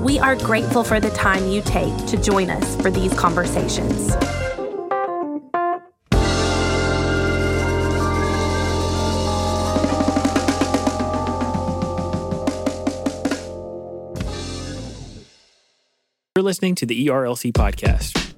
[0.00, 4.14] We are grateful for the time you take to join us for these conversations.
[16.34, 18.29] You're listening to the ERLC podcast.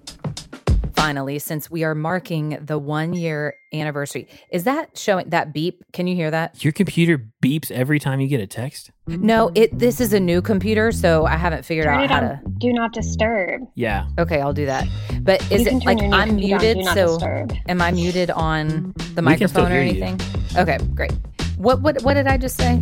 [1.03, 5.83] Finally, since we are marking the one year anniversary, is that showing that beep?
[5.93, 6.63] Can you hear that?
[6.63, 8.93] Your computer beeps every time you get a text?
[9.09, 9.77] No, it.
[9.77, 12.41] This is a new computer, so I haven't figured Turn out it how on to.
[12.59, 13.63] do not disturb.
[13.75, 14.07] Yeah.
[14.17, 14.87] Okay, I'll do that.
[15.23, 16.85] But is You it like your I'm computer on, muted?
[16.95, 17.53] So disturb.
[17.69, 20.05] am I muted on the We microphone or hear you.
[20.05, 20.21] anything?
[20.57, 21.13] Okay, great.
[21.57, 22.81] What what what did I just say?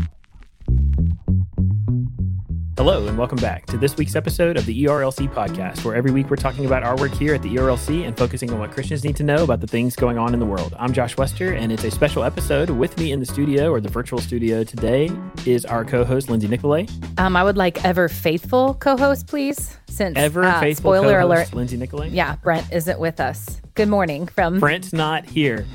[2.83, 6.31] Hello, and welcome back to this week's episode of the ERLC podcast, where every week
[6.31, 9.17] we're talking about our work here at the ERLC and focusing on what Christians need
[9.17, 10.75] to know about the things going on in the world.
[10.78, 12.70] I'm Josh Wester, and it's a special episode.
[12.70, 15.11] With me in the studio or the virtual studio today
[15.45, 16.91] is our co host, Lindsay Nicolet.
[17.19, 19.77] Um, I would like ever faithful co-host, please.
[19.91, 21.53] Since Ever uh, faithful spoiler alert.
[21.53, 22.12] Lindsay Nicolet.
[22.12, 23.61] Yeah, Brent isn't with us.
[23.75, 25.67] Good morning from Brent's not here.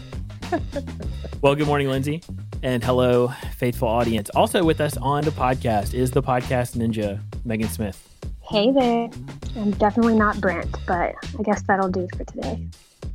[1.43, 2.23] well, good morning, Lindsay.
[2.65, 3.27] And hello,
[3.57, 4.31] faithful audience.
[4.31, 8.09] Also with us on the podcast is the podcast ninja, Megan Smith.
[8.41, 9.07] Hey there.
[9.55, 12.67] I'm definitely not Brent, but I guess that'll do for today.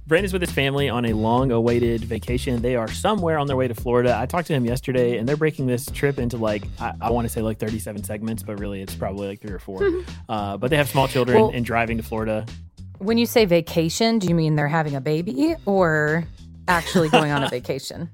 [0.06, 2.62] Brent is with his family on a long awaited vacation.
[2.62, 4.17] They are somewhere on their way to Florida.
[4.17, 7.27] I talked to him yesterday, and they're breaking this trip into like, I, I want
[7.27, 9.83] to say like 37 segments, but really it's probably like three or four.
[10.28, 12.47] uh, but they have small children Well- and driving to Florida.
[12.98, 16.22] When you say vacation, do you mean they're having a baby or
[16.69, 18.11] actually going on a vacation?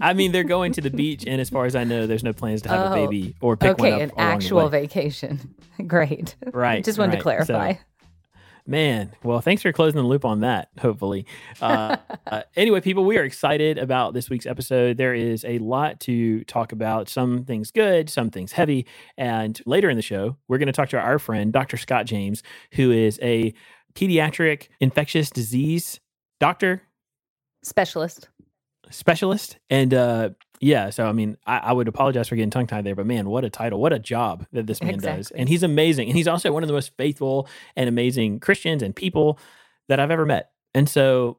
[0.00, 2.32] I mean, they're going to the beach, and as far as I know, there's no
[2.32, 3.94] plans to have a Oh, baby or pick one up.
[3.94, 5.54] okay, an actual vacation.
[5.86, 6.36] Great.
[6.52, 6.84] Right.
[6.84, 7.40] Just wanted to right.
[7.46, 7.82] So- clarify.
[8.66, 11.26] Man, well, thanks for closing the loop on that, hopefully.
[11.60, 14.96] Uh, uh, anyway, people, we are excited about this week's episode.
[14.96, 18.86] There is a lot to talk about, some things good, some things heavy.
[19.18, 21.76] And later in the show, we're going to talk to our friend, Dr.
[21.76, 22.42] Scott James,
[22.72, 23.52] who is a
[23.94, 26.00] pediatric infectious disease
[26.40, 26.80] doctor,
[27.62, 28.28] Specialist.
[28.90, 29.58] Specialist.
[29.70, 30.30] And uh,
[30.60, 33.28] yeah, so I mean, I, I would apologize for getting tongue tied there, but man,
[33.28, 35.30] what a title, what a job that this man does.
[35.30, 36.08] And he's amazing.
[36.08, 39.38] And he's also one of the most faithful and amazing Christians and people
[39.88, 40.50] that I've ever met.
[40.74, 41.38] And so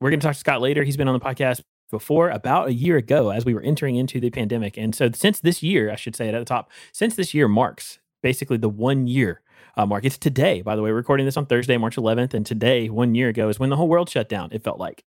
[0.00, 0.82] we're going to talk to Scott later.
[0.82, 4.20] He's been on the podcast before about a year ago as we were entering into
[4.20, 4.76] the pandemic.
[4.76, 7.48] And so since this year, I should say it at the top, since this year
[7.48, 9.40] marks basically the one year
[9.76, 10.04] uh, mark.
[10.04, 12.34] It's today, by the way, we're recording this on Thursday, March 11th.
[12.34, 15.04] And today, one year ago, is when the whole world shut down, it felt like.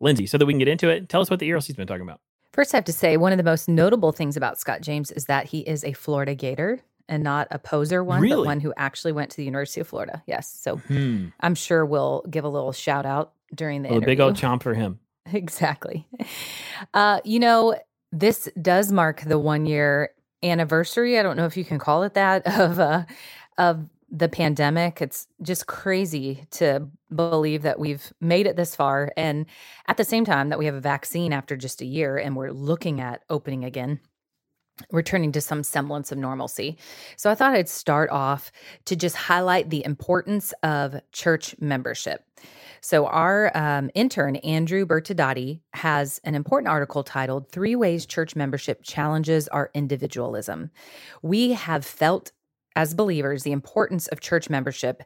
[0.00, 2.02] Lindsay, so that we can get into it, tell us what the ERLC's been talking
[2.02, 2.20] about.
[2.52, 5.26] First, I have to say, one of the most notable things about Scott James is
[5.26, 8.36] that he is a Florida Gator and not a poser one, Really?
[8.42, 10.22] but one who actually went to the University of Florida.
[10.26, 10.48] Yes.
[10.48, 11.26] So Hmm.
[11.40, 14.74] I'm sure we'll give a little shout out during the a big old chomp for
[14.74, 14.98] him.
[15.32, 16.06] Exactly.
[16.92, 17.74] Uh, you know,
[18.12, 20.10] this does mark the one year
[20.42, 21.18] anniversary.
[21.18, 23.04] I don't know if you can call it that of uh,
[23.56, 25.02] of the pandemic.
[25.02, 29.44] It's just crazy to believe that we've made it this far, and
[29.88, 32.52] at the same time that we have a vaccine after just a year, and we're
[32.52, 33.98] looking at opening again.
[34.90, 36.76] Returning to some semblance of normalcy.
[37.16, 38.50] So, I thought I'd start off
[38.86, 42.24] to just highlight the importance of church membership.
[42.80, 48.82] So, our um, intern, Andrew Bertadotti, has an important article titled Three Ways Church Membership
[48.82, 50.72] Challenges Our Individualism.
[51.22, 52.32] We have felt
[52.76, 55.02] as believers the importance of church membership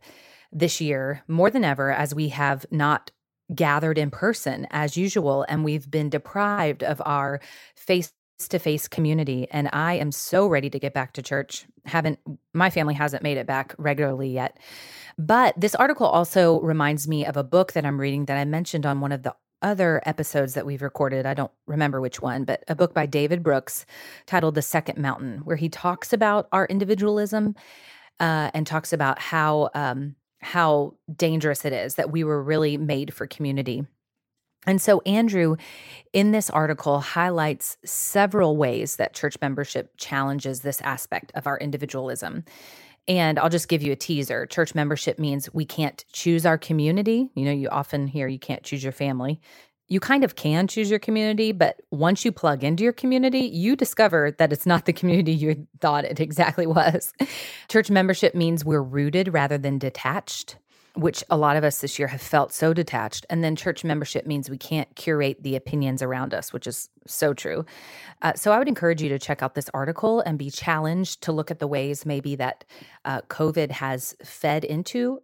[0.53, 3.11] this year more than ever as we have not
[3.55, 7.41] gathered in person as usual and we've been deprived of our
[7.77, 8.13] face
[8.49, 11.67] to face community and I am so ready to get back to church.
[11.85, 12.21] Haven't
[12.55, 14.59] my family hasn't made it back regularly yet.
[15.19, 18.87] But this article also reminds me of a book that I'm reading that I mentioned
[18.87, 21.27] on one of the other episodes that we've recorded.
[21.27, 23.87] I don't remember which one, but a book by David Brooks
[24.27, 27.55] titled The Second Mountain, where he talks about our individualism
[28.21, 33.13] uh, and talks about how um, how dangerous it is that we were really made
[33.13, 33.85] for community.
[34.67, 35.57] And so, Andrew,
[36.13, 42.45] in this article, highlights several ways that church membership challenges this aspect of our individualism.
[43.09, 44.47] And I'll just give you a teaser.
[44.47, 47.31] Church membership means we can't choose our community.
[47.35, 49.41] You know, you often hear you can't choose your family.
[49.89, 53.75] you kind of can choose your community, but once you plug into your community, you
[53.75, 57.13] discover that it's not the community you thought it exactly was.
[57.69, 60.57] Church membership means we're rooted rather than detached,
[60.99, 63.25] which a lot of us this year have felt so detached.
[63.31, 67.33] And then church membership means we can't curate the opinions around us, which is so
[67.33, 67.65] true.
[68.21, 71.33] Uh, so I would encourage you to check out this article and be challenged to
[71.33, 72.65] look at the ways maybe that
[73.05, 75.21] uh, COVID has fed into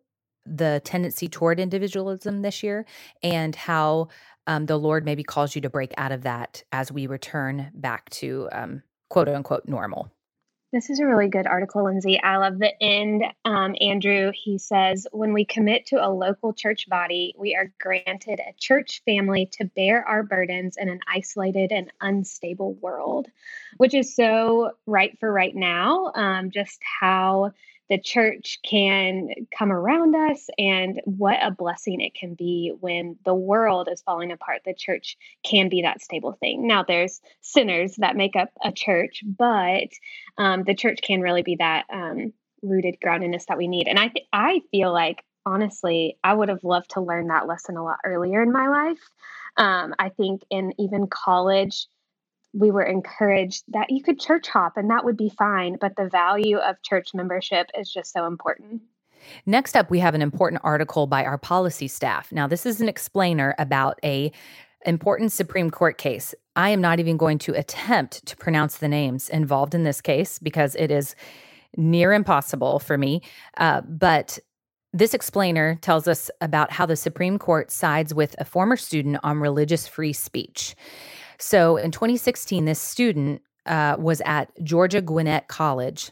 [0.47, 2.87] the tendency toward individualism this year
[3.25, 4.09] and how
[4.47, 8.09] um, the Lord maybe calls you to break out of that as we return back
[8.11, 10.14] to um, quote unquote normal.
[10.75, 12.21] This is a really good article, Lindsay.
[12.21, 13.23] I love the end.
[13.44, 18.41] Um, Andrew, he says, when we commit to a local church body, we are granted
[18.41, 23.29] a church family to bear our burdens in an isolated and unstable world,
[23.76, 26.11] which is so right for right now.
[26.17, 27.53] Um, just how
[27.91, 33.35] the church can come around us and what a blessing it can be when the
[33.35, 34.63] world is falling apart.
[34.65, 36.67] The church can be that stable thing.
[36.67, 39.89] Now there's sinners that make up a church but
[40.39, 42.33] um, the church can really be that um,
[42.63, 43.89] rooted groundedness that we need.
[43.89, 47.77] And i th- i feel like honestly i would have loved to learn that lesson
[47.77, 49.11] a lot earlier in my life.
[49.57, 51.87] Um, i think in even college
[52.55, 55.77] we were encouraged that you could church hop and that would be fine.
[55.81, 58.83] But the value of church membership is just so important.
[59.47, 62.31] Next up, we have an important article by our policy staff.
[62.31, 64.31] Now, this is an explainer about a
[64.87, 66.35] important Supreme Court case.
[66.56, 70.39] I am not even going to attempt to pronounce the names involved in this case
[70.39, 71.17] because it is
[71.77, 73.23] near impossible for me.
[73.56, 74.39] Uh, but
[74.93, 79.41] this explainer tells us about how the Supreme Court sides with a former student on
[79.41, 80.77] religious free speech.
[81.44, 86.11] So in 2016, this student uh, was at Georgia Gwinnett College.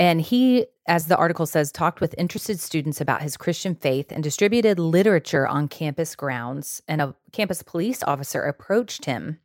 [0.00, 4.24] And he, as the article says, talked with interested students about his Christian faith and
[4.24, 6.82] distributed literature on campus grounds.
[6.88, 9.38] And a campus police officer approached him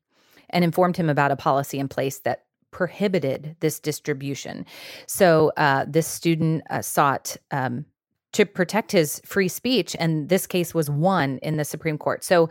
[0.50, 4.66] and informed him about a policy in place that prohibited this distribution.
[5.06, 7.86] So uh, this student uh, sought um,
[8.34, 9.96] to protect his free speech.
[10.00, 12.24] And this case was won in the Supreme Court.
[12.24, 12.50] So,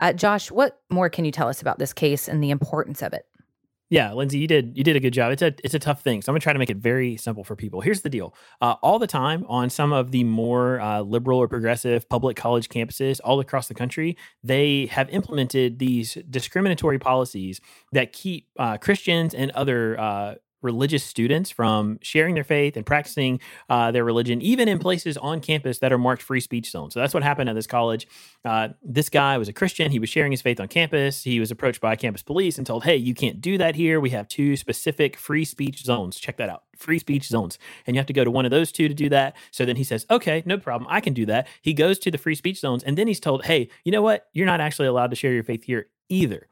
[0.00, 3.12] uh, Josh, what more can you tell us about this case and the importance of
[3.12, 3.26] it?
[3.90, 5.32] Yeah, Lindsay, you did you did a good job.
[5.32, 7.42] It's a it's a tough thing, so I'm gonna try to make it very simple
[7.42, 7.80] for people.
[7.80, 11.48] Here's the deal: uh, all the time on some of the more uh, liberal or
[11.48, 18.12] progressive public college campuses all across the country, they have implemented these discriminatory policies that
[18.12, 23.90] keep uh, Christians and other uh, religious students from sharing their faith and practicing uh,
[23.90, 26.94] their religion, even in places on campus that are marked free speech zones.
[26.94, 28.06] So that's what happened at this college.
[28.44, 29.90] Uh, this guy was a Christian.
[29.90, 31.22] He was sharing his faith on campus.
[31.22, 34.00] He was approached by campus police and told, hey, you can't do that here.
[34.00, 36.18] We have two specific free speech zones.
[36.18, 37.58] Check that out free speech zones.
[37.86, 39.36] And you have to go to one of those two to do that.
[39.50, 40.88] So then he says, okay, no problem.
[40.90, 41.48] I can do that.
[41.60, 42.84] He goes to the free speech zones.
[42.84, 44.28] And then he's told, hey, you know what?
[44.32, 46.46] You're not actually allowed to share your faith here either.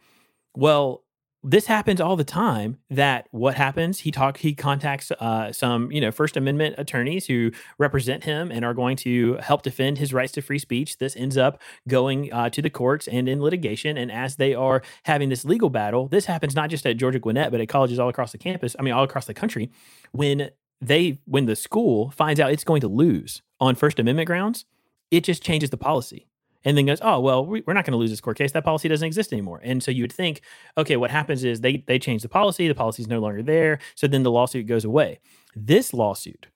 [0.55, 1.05] Well,
[1.49, 6.01] this happens all the time that what happens he talk he contacts uh, some you
[6.01, 10.33] know first amendment attorneys who represent him and are going to help defend his rights
[10.33, 10.99] to free speech.
[10.99, 13.97] This ends up going uh, to the courts and in litigation.
[13.97, 17.51] And as they are having this legal battle this happens not just at georgia gwinnett
[17.51, 19.71] but at colleges all across the campus i mean all across the country
[20.13, 20.51] when
[20.81, 24.65] they when the school finds out it's going to lose on first amendment grounds
[25.11, 26.27] it just changes the policy
[26.67, 28.53] and then goes, oh well, we're not going to lose this court case.
[28.53, 29.61] That policy doesn't exist anymore.
[29.63, 30.43] And so you would think,
[30.77, 32.69] okay, what happens is they they change the policy.
[32.69, 33.79] The policy is no longer there.
[33.95, 35.21] So then the lawsuit goes away.
[35.55, 36.49] This lawsuit,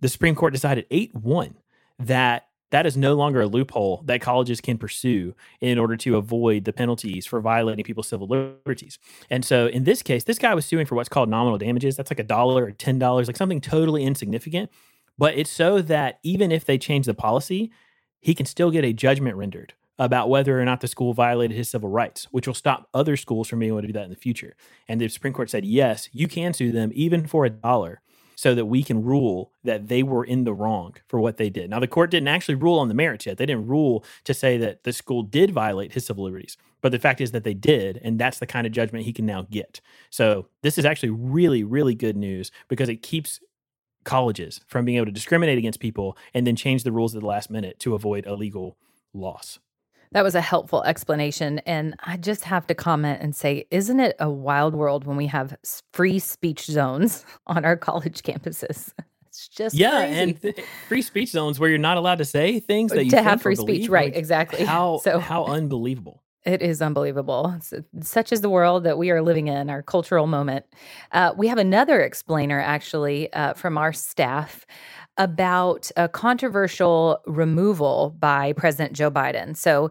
[0.00, 1.56] the Supreme Court decided eight one
[1.98, 6.64] that that is no longer a loophole that colleges can pursue in order to avoid
[6.64, 8.98] the penalties for violating people's civil liberties.
[9.30, 11.96] And so in this case, this guy was suing for what's called nominal damages.
[11.96, 14.70] That's like a dollar or ten dollars, like something totally insignificant.
[15.16, 17.72] But it's so that even if they change the policy,
[18.20, 21.68] he can still get a judgment rendered about whether or not the school violated his
[21.68, 24.16] civil rights, which will stop other schools from being able to do that in the
[24.16, 24.54] future.
[24.86, 28.00] And the Supreme Court said, yes, you can sue them even for a dollar
[28.36, 31.68] so that we can rule that they were in the wrong for what they did.
[31.68, 33.36] Now, the court didn't actually rule on the merits yet.
[33.36, 36.56] They didn't rule to say that the school did violate his civil liberties.
[36.80, 39.26] But the fact is that they did, and that's the kind of judgment he can
[39.26, 39.80] now get.
[40.10, 43.40] So, this is actually really, really good news because it keeps
[44.04, 47.26] colleges from being able to discriminate against people and then change the rules at the
[47.26, 48.76] last minute to avoid a legal
[49.12, 49.58] loss.
[50.12, 51.58] That was a helpful explanation.
[51.60, 55.26] And I just have to comment and say, isn't it a wild world when we
[55.26, 55.56] have
[55.92, 58.92] free speech zones on our college campuses?
[59.28, 60.20] It's just yeah, crazy.
[60.20, 63.10] and th- free speech zones where you're not allowed to say things uh, that you
[63.10, 64.06] to have free speech, right?
[64.06, 64.64] like, exactly.
[64.64, 66.24] How so how unbelievable.
[66.44, 67.58] It is unbelievable.
[68.00, 70.64] Such is the world that we are living in, our cultural moment.
[71.12, 74.64] Uh, we have another explainer, actually, uh, from our staff
[75.16, 79.56] about a controversial removal by President Joe Biden.
[79.56, 79.90] So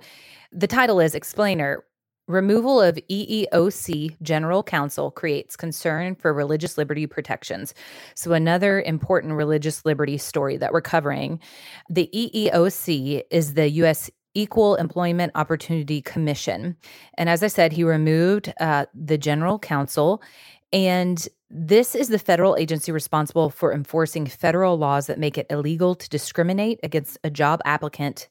[0.51, 1.83] the title is Explainer
[2.27, 7.73] Removal of EEOC General Counsel creates concern for religious liberty protections.
[8.15, 11.39] So, another important religious liberty story that we're covering.
[11.89, 14.11] The EEOC is the U.S.
[14.37, 16.77] Equal Employment Opportunity Commission.
[17.15, 20.21] And as I said, he removed uh, the general counsel.
[20.71, 25.95] And this is the federal agency responsible for enforcing federal laws that make it illegal
[25.95, 28.29] to discriminate against a job applicant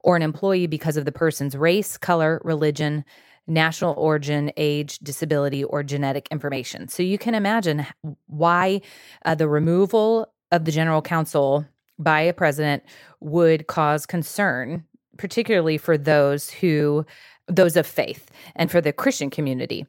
[0.00, 3.04] or an employee because of the person's race, color, religion,
[3.46, 6.88] national origin, age, disability, or genetic information.
[6.88, 7.86] So you can imagine
[8.26, 8.80] why
[9.24, 11.64] uh, the removal of the general counsel
[11.96, 12.82] by a president
[13.20, 14.84] would cause concern,
[15.16, 17.06] particularly for those who
[17.46, 19.86] those of faith and for the Christian community.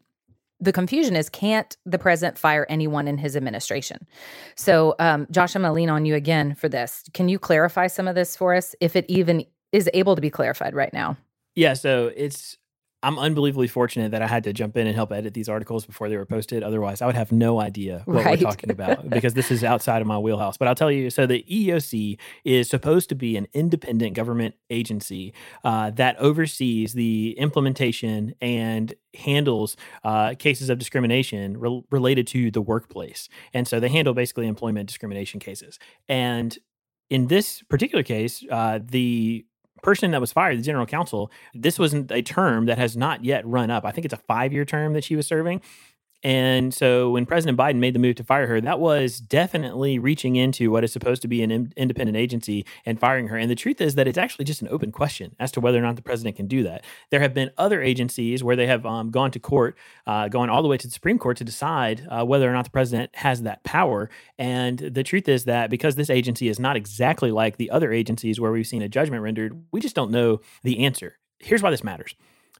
[0.60, 4.05] The confusion is can't the president fire anyone in his administration?
[4.55, 7.03] So, um, Josh, I'm going to lean on you again for this.
[7.13, 10.29] Can you clarify some of this for us, if it even is able to be
[10.29, 11.17] clarified right now?
[11.55, 12.58] Yeah, so it's
[13.05, 16.09] I'm unbelievably fortunate that I had to jump in and help edit these articles before
[16.09, 16.63] they were posted.
[16.63, 18.39] Otherwise, I would have no idea what right.
[18.39, 20.57] we're talking about because this is outside of my wheelhouse.
[20.57, 25.35] But I'll tell you so the EEOC is supposed to be an independent government agency
[25.63, 32.62] uh, that oversees the implementation and handles uh, cases of discrimination re- related to the
[32.62, 33.29] workplace.
[33.53, 35.77] And so they handle basically employment discrimination cases.
[36.09, 36.57] And
[37.12, 39.45] in this particular case, uh, the
[39.86, 41.84] person that was fired, the general counsel, this mm-hmm.
[41.84, 43.86] wasn't a term that has not yet run up.
[43.86, 45.62] I think it's a five year term that she was serving.
[46.25, 50.36] And so when President Biden made the move to fire her, that was definitely reaching
[50.36, 53.38] into what is supposed to be an in- independent agency and firing her.
[53.38, 55.84] And the truth is that it's actually just an open question as to whether or
[55.84, 56.84] not the president can do that.
[57.12, 59.77] There have been other agencies where they have um, gone to court,
[60.08, 62.65] uh, going all the way to the Supreme Court to decide uh, whether or not
[62.65, 64.10] the president has that power.
[64.39, 68.39] And the truth is that because this agency is not exactly like the other agencies
[68.39, 71.20] where we've seen a judgment rendered, we just don't know the answer.
[71.38, 72.15] Here's why this matters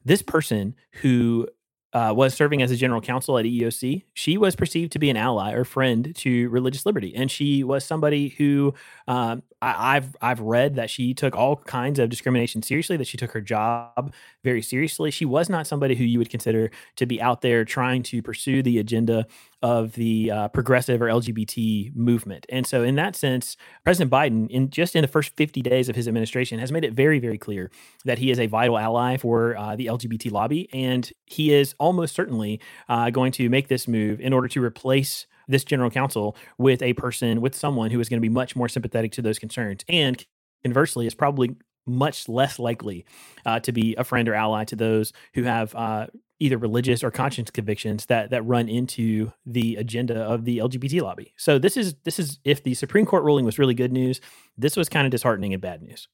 [0.06, 1.48] this person who
[1.96, 4.04] uh, was serving as a general counsel at EEOC.
[4.14, 7.86] She was perceived to be an ally or friend to religious liberty, and she was
[7.86, 8.74] somebody who
[9.08, 12.98] um, I, have I've read that she took all kinds of discrimination seriously.
[12.98, 15.10] That she took her job very seriously.
[15.10, 18.62] She was not somebody who you would consider to be out there trying to pursue
[18.62, 19.26] the agenda
[19.66, 22.46] of the uh, progressive or LGBT movement.
[22.50, 25.96] And so, in that sense, President Biden, in just in the first 50 days of
[25.96, 27.72] his administration, has made it very, very clear
[28.04, 32.16] that he is a vital ally for uh, the LGBT lobby, and he is almost
[32.16, 36.82] certainly uh, going to make this move in order to replace this general counsel with
[36.82, 39.86] a person with someone who is going to be much more sympathetic to those concerns
[39.88, 40.26] and
[40.64, 43.06] conversely is probably much less likely
[43.46, 46.08] uh, to be a friend or ally to those who have uh,
[46.40, 51.34] either religious or conscience convictions that that run into the agenda of the LGBT lobby.
[51.38, 54.20] So this is this is if the Supreme Court ruling was really good news,
[54.58, 56.08] this was kind of disheartening and bad news.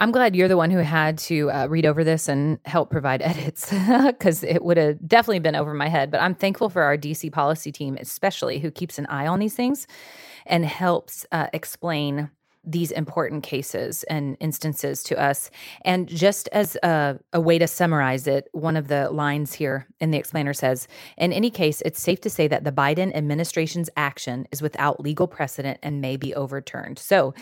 [0.00, 3.20] I'm glad you're the one who had to uh, read over this and help provide
[3.22, 6.10] edits because it would have definitely been over my head.
[6.10, 9.54] But I'm thankful for our DC policy team, especially who keeps an eye on these
[9.54, 9.86] things
[10.46, 12.30] and helps uh, explain
[12.64, 15.50] these important cases and instances to us.
[15.82, 20.10] And just as a, a, way to summarize it, one of the lines here in
[20.10, 24.46] the explainer says In any case, it's safe to say that the Biden administration's action
[24.52, 26.98] is without legal precedent and may be overturned.
[26.98, 27.32] So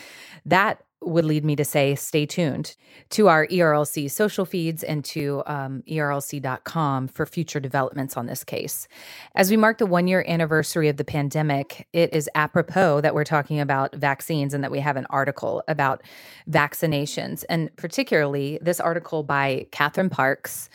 [0.47, 2.77] that would lead me to say stay tuned
[3.11, 8.89] to our ERLC social feeds and to um, ERLC.com for future developments on this case.
[9.35, 13.25] As we mark the one year anniversary of the pandemic, it is apropos that we're
[13.25, 16.03] talking about vaccines and that we have an article about
[16.51, 17.45] vaccinations.
[17.49, 20.69] And particularly this article by Catherine Parks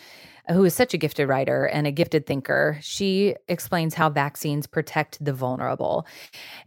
[0.50, 5.24] who is such a gifted writer and a gifted thinker, she explains how vaccines protect
[5.24, 6.06] the vulnerable.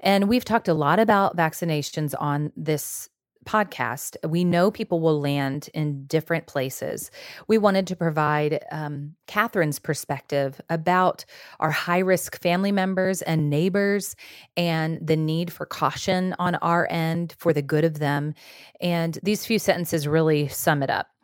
[0.00, 3.10] And we've talked a lot about vaccinations on this
[3.46, 7.10] podcast, we know people will land in different places.
[7.48, 11.24] We wanted to provide um, Catherine's perspective about
[11.60, 14.16] our high risk family members and neighbors
[14.56, 18.34] and the need for caution on our end for the good of them.
[18.80, 21.15] And these few sentences really sum it up.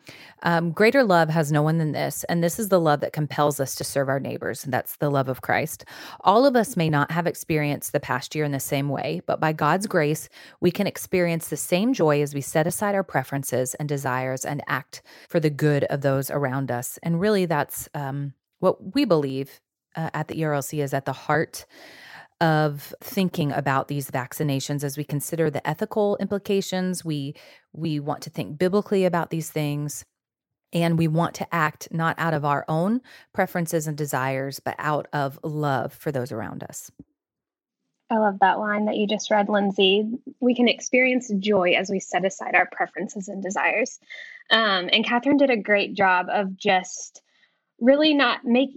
[0.42, 3.60] Um, greater love has no one than this, and this is the love that compels
[3.60, 5.84] us to serve our neighbors, and that's the love of Christ.
[6.22, 9.40] All of us may not have experienced the past year in the same way, but
[9.40, 10.28] by God's grace,
[10.60, 14.62] we can experience the same joy as we set aside our preferences and desires and
[14.66, 16.98] act for the good of those around us.
[17.02, 19.60] And really, that's um, what we believe
[19.96, 21.66] uh, at the ERLC is at the heart
[22.42, 27.34] of thinking about these vaccinations as we consider the ethical implications we
[27.72, 30.04] we want to think biblically about these things
[30.72, 33.02] And we want to act not out of our own
[33.34, 36.90] preferences and desires, but out of love for those around us.
[38.10, 40.06] I love that line that you just read, Lindsay.
[40.40, 43.98] We can experience joy as we set aside our preferences and desires.
[44.50, 47.22] Um, and Catherine did a great job of just
[47.80, 48.70] really not make,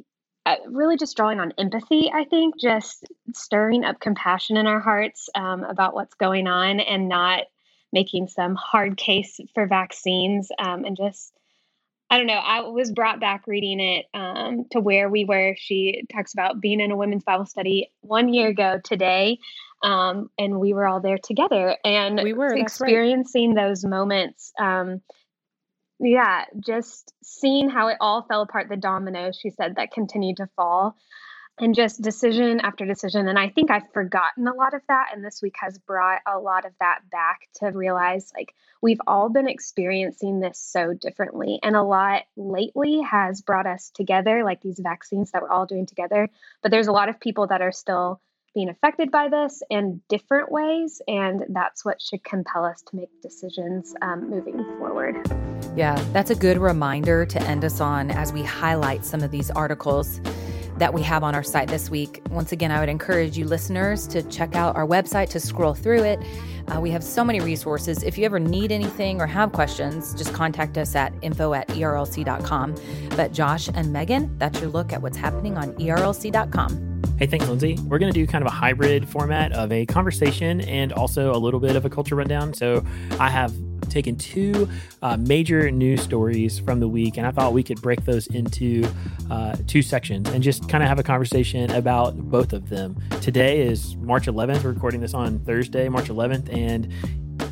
[0.67, 2.11] really just drawing on empathy.
[2.13, 7.09] I think just stirring up compassion in our hearts um, about what's going on, and
[7.09, 7.43] not
[7.91, 11.33] making some hard case for vaccines, um, and just
[12.09, 12.33] I don't know.
[12.33, 15.55] I was brought back reading it um, to where we were.
[15.57, 19.39] She talks about being in a women's Bible study one year ago today,
[19.81, 23.67] um, and we were all there together and we were experiencing right.
[23.67, 24.51] those moments.
[24.59, 25.01] Um,
[25.99, 30.49] yeah, just seeing how it all fell apart, the dominoes, she said, that continued to
[30.55, 30.95] fall
[31.57, 33.27] and just decision after decision.
[33.27, 35.11] And I think I've forgotten a lot of that.
[35.13, 39.29] And this week has brought a lot of that back to realize like we've all
[39.29, 41.59] been experiencing this so differently.
[41.63, 45.85] And a lot lately has brought us together, like these vaccines that we're all doing
[45.85, 46.29] together.
[46.61, 48.19] But there's a lot of people that are still
[48.55, 51.01] being affected by this in different ways.
[51.07, 55.15] And that's what should compel us to make decisions um, moving forward.
[55.75, 59.51] Yeah, that's a good reminder to end us on as we highlight some of these
[59.51, 60.21] articles
[60.77, 62.21] that we have on our site this week.
[62.29, 66.03] Once again, I would encourage you listeners to check out our website to scroll through
[66.03, 66.19] it.
[66.67, 68.03] Uh, we have so many resources.
[68.03, 72.75] If you ever need anything or have questions, just contact us at info at erlc.com.
[73.15, 76.85] But Josh and Megan, that's your look at what's happening on erlc.com.
[77.17, 77.77] Hey, thanks, Lindsay.
[77.88, 81.38] We're going to do kind of a hybrid format of a conversation and also a
[81.39, 82.53] little bit of a culture rundown.
[82.53, 82.84] So
[83.22, 83.53] I have
[83.89, 84.67] taken two
[85.01, 88.86] uh, major news stories from the week, and I thought we could break those into
[89.31, 93.01] uh, two sections and just kind of have a conversation about both of them.
[93.22, 94.65] Today is March 11th.
[94.65, 96.91] We're recording this on Thursday, March 11th, and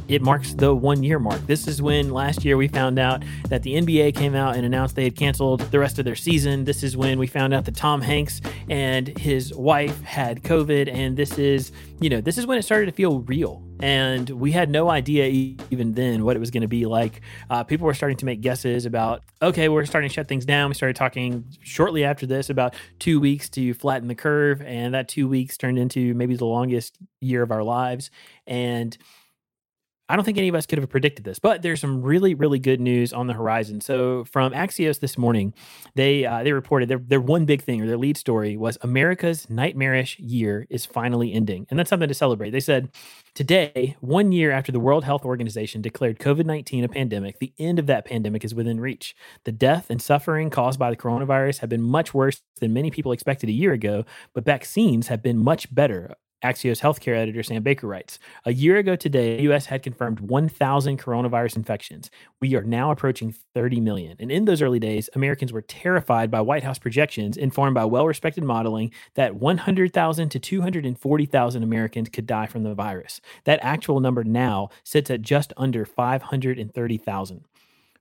[0.08, 1.46] it marks the one year mark.
[1.48, 4.96] This is when last year we found out that the NBA came out and announced
[4.96, 6.66] they had canceled the rest of their season.
[6.66, 10.94] This is when we found out that Tom Hanks and his wife had COVID.
[10.94, 13.64] And this is, you know, this is when it started to feel real.
[13.80, 15.26] And we had no idea
[15.70, 17.22] even then what it was going to be like.
[17.50, 20.70] Uh, people were starting to make guesses about, okay, we're starting to shut things down.
[20.70, 24.62] We started talking shortly after this about two weeks to flatten the curve.
[24.62, 28.10] And that two weeks turned into maybe the longest year of our lives.
[28.48, 28.98] And
[30.14, 32.60] I don't think any of us could have predicted this, but there's some really, really
[32.60, 33.82] good news on the horizon.
[33.82, 35.56] So from Axios this morning,
[35.96, 39.50] they uh, they reported their their one big thing or their lead story was America's
[39.50, 42.52] nightmarish year is finally ending, and that's something to celebrate.
[42.52, 42.92] They said
[43.34, 47.80] today, one year after the World Health Organization declared COVID nineteen a pandemic, the end
[47.80, 49.16] of that pandemic is within reach.
[49.46, 53.14] The death and suffering caused by the coronavirus have been much worse than many people
[53.14, 57.88] expected a year ago, but vaccines have been much better Axios healthcare editor Sam Baker
[57.88, 59.66] writes A year ago today, the U.S.
[59.66, 62.12] had confirmed 1,000 coronavirus infections.
[62.42, 64.18] We are now approaching 30 million.
[64.20, 68.06] And in those early days, Americans were terrified by White House projections informed by well
[68.06, 73.22] respected modeling that 100,000 to 240,000 Americans could die from the virus.
[73.46, 77.46] That actual number now sits at just under 530,000.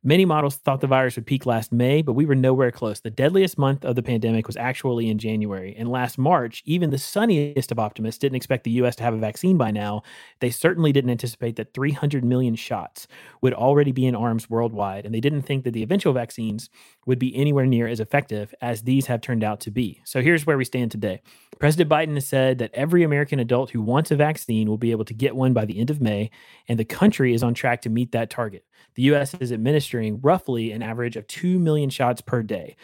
[0.04, 2.98] Many models thought the virus would peak last May, but we were nowhere close.
[2.98, 5.76] The deadliest month of the pandemic was actually in January.
[5.78, 9.18] And last March, even the sunniest of optimists didn't expect the US to have a
[9.18, 10.02] vaccine by now.
[10.40, 13.06] They certainly didn't anticipate that 300 million shots
[13.42, 15.06] would already be in arms worldwide.
[15.06, 16.68] And they didn't think that the eventual vaccines
[17.06, 20.00] would be anywhere near as effective as these have turned out to be.
[20.04, 21.22] So here's where we stand today.
[21.60, 25.04] President Biden has said that every American adult who wants a vaccine will be able
[25.04, 26.28] to get one by the end of May,
[26.66, 28.64] and the country is on track to meet that target.
[28.94, 32.76] The US is administering roughly an average of 2 million shots per day,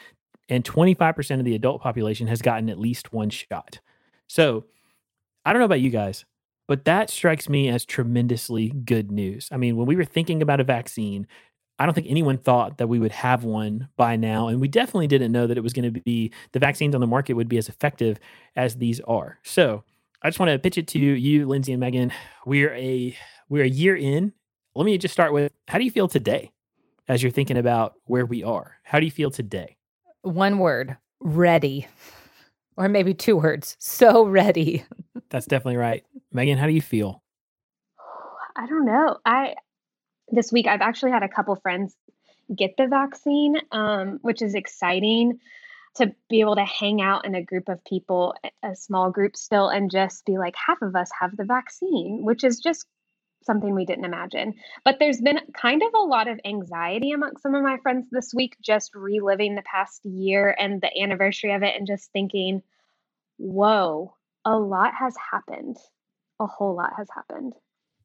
[0.49, 3.81] and 25% of the adult population has gotten at least one shot.
[4.27, 4.65] So,
[5.45, 6.25] I don't know about you guys,
[6.67, 9.49] but that strikes me as tremendously good news.
[9.51, 11.27] I mean, when we were thinking about a vaccine,
[11.79, 14.49] I don't think anyone thought that we would have one by now.
[14.49, 17.07] And we definitely didn't know that it was going to be the vaccines on the
[17.07, 18.19] market would be as effective
[18.57, 19.39] as these are.
[19.45, 19.85] So
[20.23, 22.13] I just want to pitch it to you, Lindsay and Megan.
[22.45, 23.17] We're a
[23.49, 24.33] we're a year in
[24.79, 26.53] let me just start with how do you feel today
[27.09, 28.77] as you're thinking about where we are?
[28.85, 29.77] How do you feel today?
[30.23, 31.89] One word ready.
[32.77, 34.85] Or maybe two words so ready.
[35.31, 36.05] That's definitely right.
[36.33, 37.25] Megan, how do you feel?
[38.57, 39.19] I don't know.
[39.27, 39.57] I
[40.29, 41.97] this week I've actually had a couple friends
[42.57, 45.41] get the vaccine, um, which is exciting
[45.97, 49.71] to be able to hang out in a group of people, a small group still,
[49.71, 52.87] and just be like, half of us have the vaccine, which is just
[53.43, 54.55] something we didn't imagine.
[54.85, 58.35] But there's been kind of a lot of anxiety among some of my friends this
[58.35, 62.63] week, just reliving the past year and the anniversary of it and just thinking,
[63.39, 65.77] whoa, a lot has happened.
[66.41, 67.55] A whole lot has happened.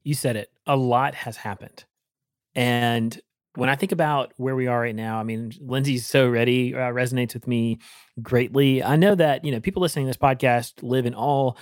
[0.02, 0.50] You said it.
[0.66, 1.84] A lot has happened.
[2.54, 3.20] And
[3.56, 6.90] when I think about where we are right now, I mean, Lindsay's so ready uh,
[6.90, 7.78] resonates with me
[8.20, 8.82] greatly.
[8.82, 11.56] I know that you know people listening to this podcast live in all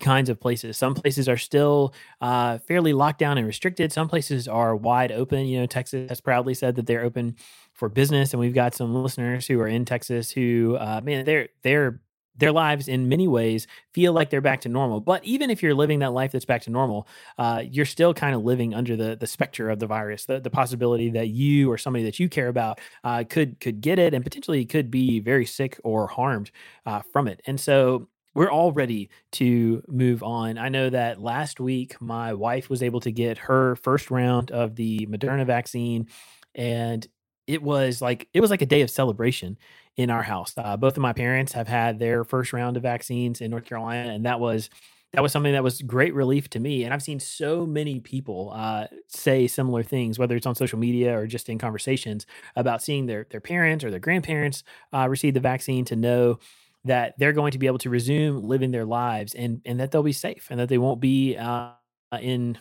[0.00, 0.76] kinds of places.
[0.76, 3.92] Some places are still uh, fairly locked down and restricted.
[3.92, 5.46] Some places are wide open.
[5.46, 7.36] You know, Texas has proudly said that they're open
[7.74, 11.48] for business, and we've got some listeners who are in Texas who, uh, man, they're
[11.62, 12.00] they're
[12.36, 15.00] their lives in many ways feel like they're back to normal.
[15.00, 17.06] But even if you're living that life that's back to normal,
[17.38, 20.50] uh, you're still kind of living under the the specter of the virus, the, the
[20.50, 24.24] possibility that you or somebody that you care about uh, could could get it and
[24.24, 26.50] potentially could be very sick or harmed
[26.86, 27.40] uh, from it.
[27.46, 30.58] And so we're all ready to move on.
[30.58, 34.74] I know that last week my wife was able to get her first round of
[34.74, 36.08] the Moderna vaccine
[36.54, 37.06] and
[37.46, 39.58] it was like it was like a day of celebration
[39.96, 40.54] in our house.
[40.56, 44.10] Uh, both of my parents have had their first round of vaccines in North Carolina,
[44.12, 44.70] and that was
[45.12, 46.82] that was something that was great relief to me.
[46.82, 51.16] And I've seen so many people uh, say similar things, whether it's on social media
[51.16, 52.26] or just in conversations
[52.56, 56.38] about seeing their their parents or their grandparents uh, receive the vaccine to know
[56.84, 60.02] that they're going to be able to resume living their lives and and that they'll
[60.02, 61.72] be safe and that they won't be uh,
[62.20, 62.58] in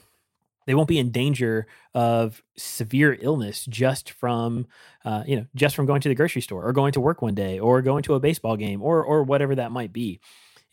[0.66, 4.68] they won't be in danger of severe illness just from
[5.06, 7.36] uh, you know just from going to the grocery store or going to work one
[7.36, 10.20] day or going to a baseball game or or whatever that might be.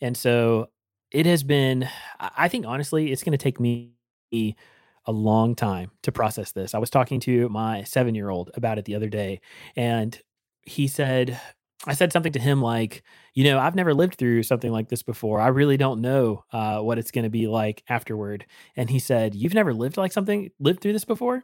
[0.01, 0.69] And so
[1.11, 1.87] it has been
[2.19, 3.91] i think honestly it's going to take me
[4.31, 6.73] a long time to process this.
[6.73, 9.41] I was talking to my seven year old about it the other day
[9.75, 10.19] and
[10.63, 11.39] he said
[11.87, 15.01] I said something to him like, you know, I've never lived through something like this
[15.01, 15.39] before.
[15.39, 18.45] I really don't know uh, what it's going to be like afterward.
[18.75, 21.43] And he said, You've never lived like something, lived through this before?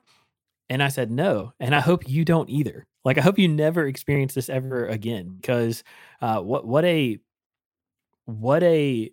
[0.70, 1.54] And I said, No.
[1.60, 2.86] And I hope you don't either.
[3.04, 5.84] Like, I hope you never experience this ever again because
[6.22, 7.18] uh, what, what a,
[8.26, 9.10] what a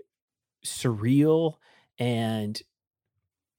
[0.66, 1.54] surreal
[1.98, 2.60] and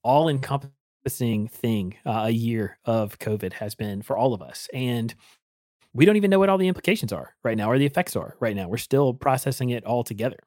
[0.03, 4.67] all encompassing thing uh, a year of COVID has been for all of us.
[4.73, 5.15] And
[5.95, 8.35] we don't even know what all the implications are right now or the effects are
[8.41, 8.67] right now.
[8.67, 10.37] We're still processing it all together.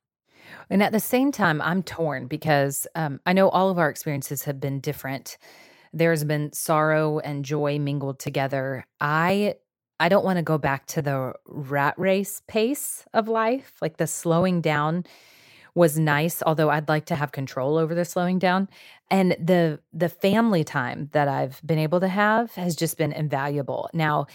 [0.69, 4.45] And at the same time, I'm torn because um, I know all of our experiences
[4.45, 5.39] have been different.
[5.93, 8.85] There's been sorrow and joy mingled together.
[9.01, 9.55] I
[10.01, 13.73] I don't want to go back to the rat race pace of life.
[13.81, 15.05] Like the slowing down
[15.75, 18.69] was nice, although I'd like to have control over the slowing down.
[19.11, 23.89] And the the family time that I've been able to have has just been invaluable.
[23.95, 24.27] Now,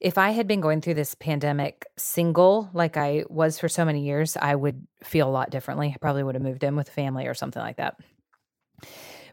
[0.00, 4.04] if I had been going through this pandemic single, like I was for so many
[4.04, 5.92] years, I would feel a lot differently.
[5.94, 7.96] I probably would have moved in with family or something like that.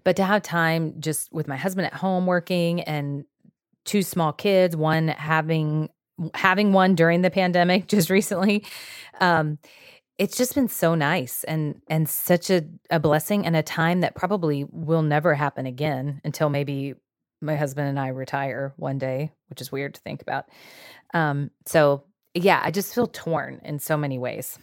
[0.03, 3.25] But to have time just with my husband at home working and
[3.85, 5.89] two small kids, one having
[6.35, 8.65] having one during the pandemic just recently,
[9.19, 9.57] um,
[10.17, 14.15] it's just been so nice and and such a, a blessing and a time that
[14.15, 16.95] probably will never happen again until maybe
[17.41, 20.45] my husband and I retire one day, which is weird to think about.
[21.13, 24.57] Um, so yeah, I just feel torn in so many ways.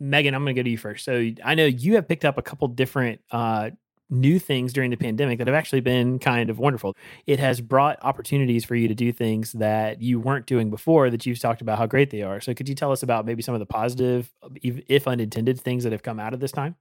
[0.00, 1.04] Megan, I'm going to go to you first.
[1.04, 3.70] So I know you have picked up a couple different uh,
[4.10, 6.96] new things during the pandemic that have actually been kind of wonderful.
[7.26, 11.26] It has brought opportunities for you to do things that you weren't doing before that
[11.26, 12.40] you've talked about how great they are.
[12.40, 15.92] So could you tell us about maybe some of the positive, if unintended, things that
[15.92, 16.76] have come out of this time?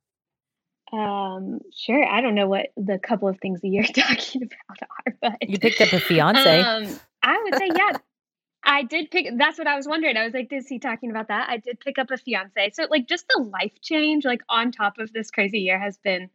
[0.94, 2.06] Um, sure.
[2.08, 5.58] I don't know what the couple of things that you're talking about are, but you
[5.58, 6.62] picked up a fiance.
[6.62, 7.98] Um, I would say, yeah,
[8.64, 9.28] I did pick.
[9.38, 10.18] That's what I was wondering.
[10.18, 11.50] I was like, is he talking about that?
[11.50, 12.72] I did pick up a fiance.
[12.74, 16.30] So, like, just the life change, like, on top of this crazy year, has been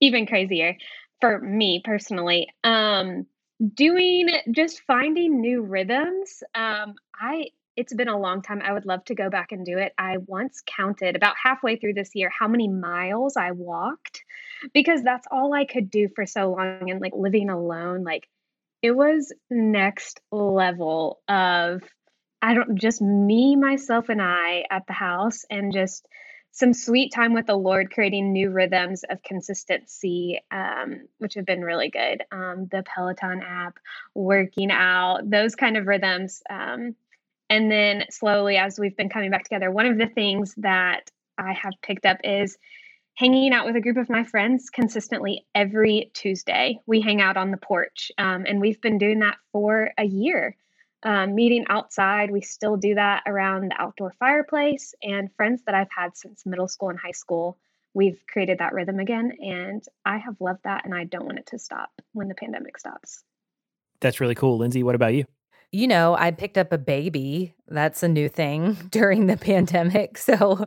[0.00, 0.76] even crazier
[1.20, 2.48] for me personally.
[2.64, 3.26] Um,
[3.74, 6.42] doing just finding new rhythms.
[6.54, 7.50] Um, I
[7.80, 8.60] it's been a long time.
[8.62, 9.94] I would love to go back and do it.
[9.96, 14.22] I once counted about halfway through this year how many miles I walked
[14.74, 18.28] because that's all I could do for so long and like living alone like
[18.82, 21.80] it was next level of
[22.42, 26.06] I don't just me myself and I at the house and just
[26.52, 31.62] some sweet time with the Lord, creating new rhythms of consistency, um, which have been
[31.62, 32.24] really good.
[32.32, 33.78] Um, the Peloton app,
[34.14, 36.96] working out, those kind of rhythms um,
[37.50, 41.52] and then slowly, as we've been coming back together, one of the things that I
[41.52, 42.56] have picked up is
[43.14, 46.78] hanging out with a group of my friends consistently every Tuesday.
[46.86, 50.56] We hang out on the porch, um, and we've been doing that for a year.
[51.02, 54.94] Um, meeting outside, we still do that around the outdoor fireplace.
[55.02, 57.58] And friends that I've had since middle school and high school,
[57.94, 59.32] we've created that rhythm again.
[59.40, 62.78] And I have loved that, and I don't want it to stop when the pandemic
[62.78, 63.24] stops.
[64.00, 64.58] That's really cool.
[64.58, 65.24] Lindsay, what about you?
[65.72, 67.54] You know, I picked up a baby.
[67.68, 70.18] That's a new thing during the pandemic.
[70.30, 70.66] So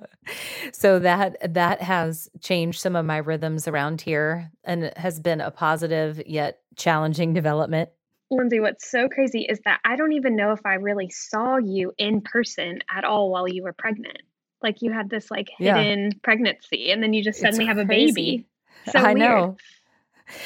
[0.73, 5.39] so that that has changed some of my rhythms around here and it has been
[5.39, 7.89] a positive yet challenging development.
[8.29, 11.93] Lindsay, what's so crazy is that I don't even know if I really saw you
[11.97, 14.19] in person at all while you were pregnant.
[14.61, 16.17] Like you had this like hidden yeah.
[16.23, 18.45] pregnancy and then you just suddenly have a baby.
[18.91, 19.17] So I weird.
[19.19, 19.57] know.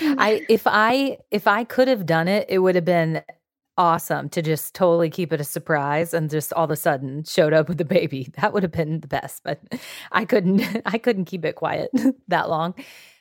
[0.02, 3.22] I if I if I could have done it, it would have been
[3.78, 7.54] awesome to just totally keep it a surprise and just all of a sudden showed
[7.54, 8.32] up with a baby.
[8.38, 9.60] That would have been the best, but
[10.12, 11.90] I couldn't I couldn't keep it quiet
[12.28, 12.76] that long.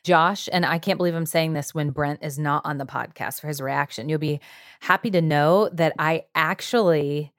[0.05, 3.41] Josh, and I can't believe I'm saying this when Brent is not on the podcast
[3.41, 4.09] for his reaction.
[4.09, 4.41] You'll be
[4.81, 7.33] happy to know that I actually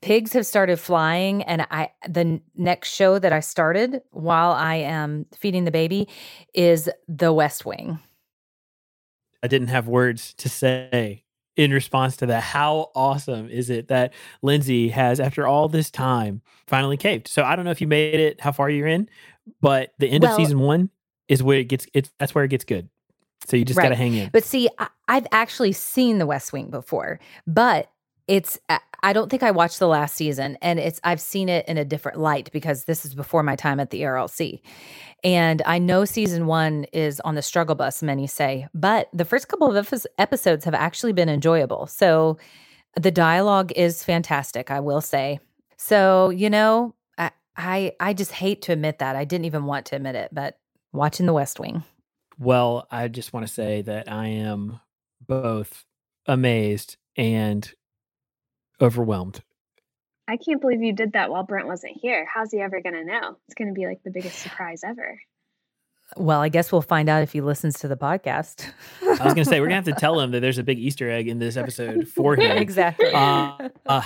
[0.00, 5.26] pigs have started flying and I the next show that I started while I am
[5.34, 6.08] feeding the baby
[6.52, 8.00] is The West Wing.
[9.42, 11.23] I didn't have words to say
[11.56, 12.42] in response to that.
[12.42, 14.12] How awesome is it that
[14.42, 17.28] Lindsay has, after all this time, finally caved?
[17.28, 19.08] So I don't know if you made it, how far you're in,
[19.60, 20.90] but the end well, of season one
[21.28, 21.86] is where it gets.
[21.94, 22.88] It's that's where it gets good.
[23.46, 23.84] So you just right.
[23.84, 24.30] got to hang in.
[24.32, 27.90] But see, I, I've actually seen The West Wing before, but
[28.26, 28.58] it's
[29.04, 31.84] I don't think I watched the last season and it's I've seen it in a
[31.84, 34.60] different light because this is before my time at the ERLC.
[35.24, 39.48] And I know season 1 is on the struggle bus many say, but the first
[39.48, 41.86] couple of episodes have actually been enjoyable.
[41.86, 42.36] So
[42.94, 45.40] the dialogue is fantastic, I will say.
[45.78, 49.16] So, you know, I I, I just hate to admit that.
[49.16, 50.58] I didn't even want to admit it, but
[50.92, 51.84] watching The West Wing.
[52.38, 54.80] Well, I just want to say that I am
[55.26, 55.84] both
[56.26, 57.72] amazed and
[58.80, 59.42] overwhelmed.
[60.26, 62.26] I can't believe you did that while Brent wasn't here.
[62.32, 63.36] How's he ever going to know?
[63.46, 65.18] It's going to be like the biggest surprise ever.
[66.16, 68.70] Well, I guess we'll find out if he listens to the podcast.
[69.02, 70.62] I was going to say we're going to have to tell him that there's a
[70.62, 72.58] big Easter egg in this episode for him.
[72.58, 73.10] exactly.
[73.12, 74.02] Uh, uh,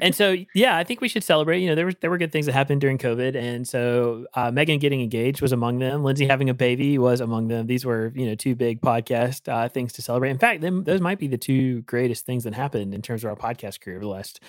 [0.00, 1.60] and so, yeah, I think we should celebrate.
[1.60, 4.50] You know, there were there were good things that happened during COVID, and so uh,
[4.52, 6.04] Megan getting engaged was among them.
[6.04, 7.66] Lindsay having a baby was among them.
[7.66, 10.30] These were you know two big podcast uh, things to celebrate.
[10.30, 13.30] In fact, them those might be the two greatest things that happened in terms of
[13.30, 14.40] our podcast career over the last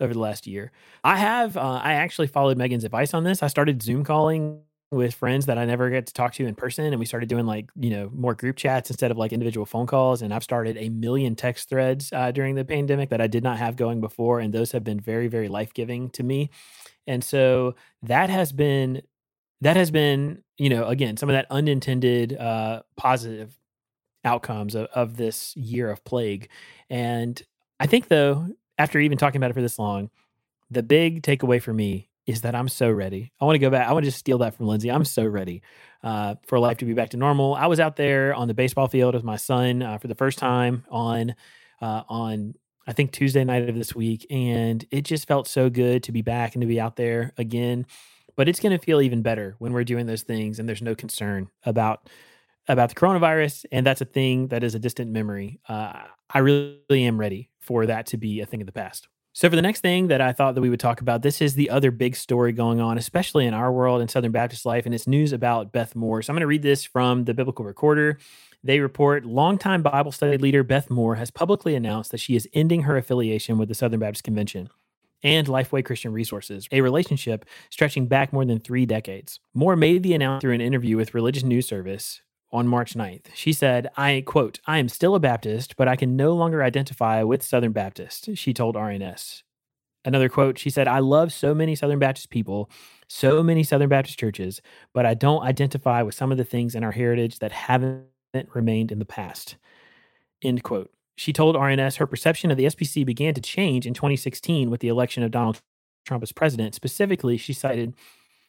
[0.00, 0.72] over the last year.
[1.04, 3.42] I have uh, I actually followed Megan's advice on this.
[3.42, 6.86] I started Zoom calling with friends that I never get to talk to in person.
[6.86, 9.86] And we started doing like, you know, more group chats instead of like individual phone
[9.86, 10.22] calls.
[10.22, 13.58] And I've started a million text threads uh, during the pandemic that I did not
[13.58, 14.40] have going before.
[14.40, 16.50] And those have been very, very life giving to me.
[17.06, 19.02] And so that has been,
[19.60, 23.58] that has been, you know, again, some of that unintended uh, positive
[24.24, 26.48] outcomes of, of this year of plague.
[26.88, 27.40] And
[27.78, 30.10] I think, though, after even talking about it for this long,
[30.70, 33.32] the big takeaway for me is that I'm so ready.
[33.40, 33.88] I want to go back.
[33.88, 34.90] I want to just steal that from Lindsay.
[34.90, 35.62] I'm so ready
[36.04, 37.54] uh, for life to be back to normal.
[37.54, 40.38] I was out there on the baseball field with my son uh, for the first
[40.38, 41.34] time on
[41.80, 42.54] uh, on
[42.86, 46.22] I think Tuesday night of this week, and it just felt so good to be
[46.22, 47.86] back and to be out there again.
[48.36, 50.94] But it's going to feel even better when we're doing those things and there's no
[50.94, 52.08] concern about
[52.68, 55.60] about the coronavirus, and that's a thing that is a distant memory.
[55.68, 59.08] Uh, I really am ready for that to be a thing of the past.
[59.32, 61.54] So, for the next thing that I thought that we would talk about, this is
[61.54, 64.94] the other big story going on, especially in our world in Southern Baptist life, and
[64.94, 66.22] it's news about Beth Moore.
[66.22, 68.18] So, I'm going to read this from the Biblical Recorder.
[68.64, 72.82] They report longtime Bible study leader Beth Moore has publicly announced that she is ending
[72.82, 74.68] her affiliation with the Southern Baptist Convention
[75.22, 79.40] and Lifeway Christian Resources, a relationship stretching back more than three decades.
[79.54, 82.20] Moore made the announcement through an interview with Religious News Service
[82.50, 83.26] on March 9th.
[83.34, 87.22] She said, I quote, I am still a Baptist, but I can no longer identify
[87.22, 89.42] with Southern Baptist, she told RNS.
[90.04, 92.70] Another quote, she said, I love so many Southern Baptist people,
[93.08, 94.62] so many Southern Baptist churches,
[94.94, 98.06] but I don't identify with some of the things in our heritage that haven't
[98.54, 99.56] remained in the past.
[100.42, 100.90] End quote.
[101.16, 104.88] She told RNS her perception of the SBC began to change in 2016 with the
[104.88, 105.60] election of Donald
[106.06, 106.74] Trump as president.
[106.74, 107.94] Specifically, she cited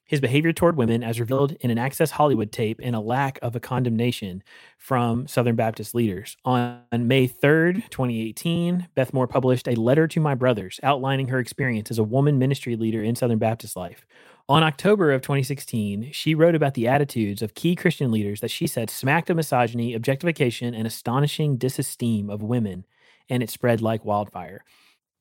[0.09, 3.55] his behavior toward women as revealed in an Access Hollywood tape and a lack of
[3.55, 4.41] a condemnation
[4.79, 6.35] from Southern Baptist leaders.
[6.43, 11.91] On May 3rd, 2018, Beth Moore published a letter to my brothers outlining her experience
[11.91, 14.03] as a woman ministry leader in Southern Baptist life.
[14.49, 18.65] On October of 2016, she wrote about the attitudes of key Christian leaders that she
[18.65, 22.83] said smacked of misogyny, objectification, and astonishing disesteem of women,
[23.29, 24.65] and it spread like wildfire.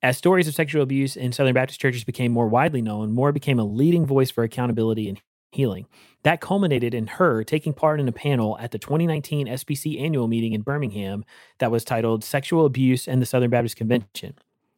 [0.01, 3.59] As stories of sexual abuse in Southern Baptist churches became more widely known, Moore became
[3.59, 5.87] a leading voice for accountability and healing.
[6.23, 10.53] That culminated in her taking part in a panel at the 2019 SBC annual meeting
[10.53, 11.25] in Birmingham
[11.57, 14.35] that was titled Sexual Abuse and the Southern Baptist Convention,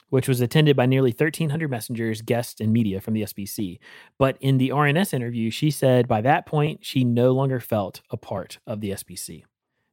[0.10, 3.78] which was attended by nearly 1,300 messengers, guests, and media from the SBC.
[4.18, 8.18] But in the RNS interview, she said by that point, she no longer felt a
[8.18, 9.44] part of the SBC.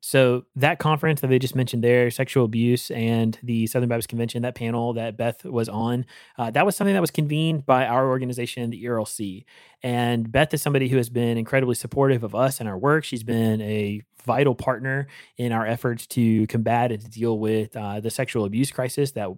[0.09, 4.41] So that conference that they just mentioned there, sexual abuse and the Southern Baptist Convention,
[4.41, 6.07] that panel that Beth was on,
[6.39, 9.45] uh, that was something that was convened by our organization, the ERLC.
[9.83, 13.05] And Beth is somebody who has been incredibly supportive of us and our work.
[13.05, 18.01] She's been a vital partner in our efforts to combat and to deal with uh,
[18.01, 19.31] the sexual abuse crisis that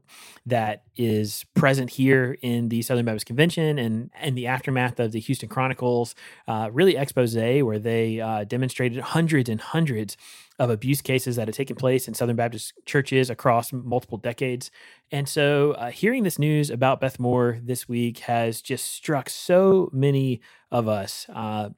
[0.46, 5.20] that is present here in the Southern Baptist Convention and in the aftermath of the
[5.20, 6.14] Houston Chronicles,
[6.48, 10.16] uh, really expose where they uh, demonstrated hundreds and hundreds
[10.59, 14.70] of abuse cases that had taken place in Southern Baptist churches across multiple decades.
[15.12, 19.90] And so, uh, hearing this news about Beth Moore this week has just struck so
[19.92, 21.27] many of us.
[21.29, 21.70] Uh,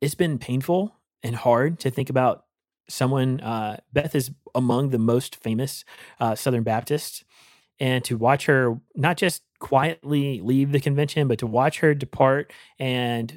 [0.00, 2.44] it's been painful and hard to think about
[2.88, 3.40] someone.
[3.40, 5.84] Uh, Beth is among the most famous
[6.20, 7.24] uh, Southern Baptists.
[7.80, 12.52] And to watch her not just quietly leave the convention, but to watch her depart
[12.78, 13.36] and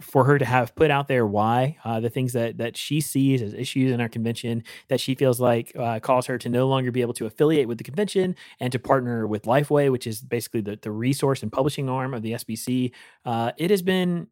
[0.00, 3.42] for her to have put out there why uh, the things that that she sees
[3.42, 6.90] as issues in our convention that she feels like uh, cause her to no longer
[6.90, 10.60] be able to affiliate with the convention and to partner with Lifeway, which is basically
[10.60, 12.92] the, the resource and publishing arm of the SBC.
[13.24, 14.26] Uh, it has been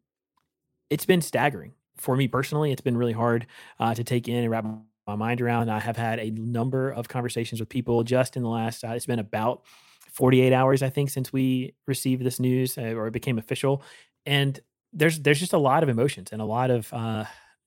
[0.89, 2.71] it's been staggering for me personally.
[2.71, 3.47] It's been really hard
[3.79, 4.65] uh, to take in and wrap
[5.07, 5.69] my mind around.
[5.69, 8.83] I have had a number of conversations with people just in the last.
[8.83, 9.63] Uh, it's been about
[10.11, 13.83] 48 hours, I think, since we received this news uh, or it became official,
[14.25, 14.59] and
[14.93, 17.25] there's there's just a lot of emotions and a lot of uh,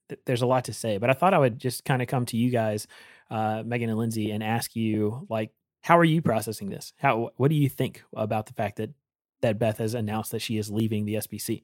[0.09, 0.99] th- there's a lot to say.
[0.99, 2.87] But I thought I would just kind of come to you guys,
[3.31, 5.51] uh, Megan and Lindsay, and ask you like,
[5.83, 6.93] how are you processing this?
[6.97, 8.91] How what do you think about the fact that
[9.43, 11.63] that Beth has announced that she is leaving the SBC?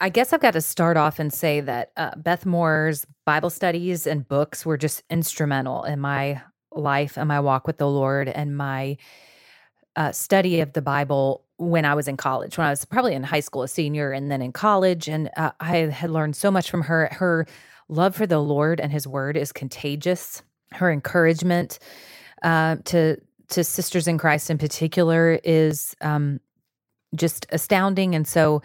[0.00, 4.06] I guess I've got to start off and say that uh, Beth Moore's Bible studies
[4.06, 6.42] and books were just instrumental in my
[6.72, 8.96] life and my walk with the Lord and my
[9.96, 13.22] uh, study of the Bible when I was in college, when I was probably in
[13.22, 15.08] high school, a senior, and then in college.
[15.08, 17.08] And uh, I had learned so much from her.
[17.12, 17.46] Her
[17.88, 20.42] love for the Lord and His Word is contagious.
[20.72, 21.78] Her encouragement
[22.42, 23.16] uh, to
[23.48, 26.40] to sisters in Christ in particular is um,
[27.14, 28.14] just astounding.
[28.14, 28.62] And so,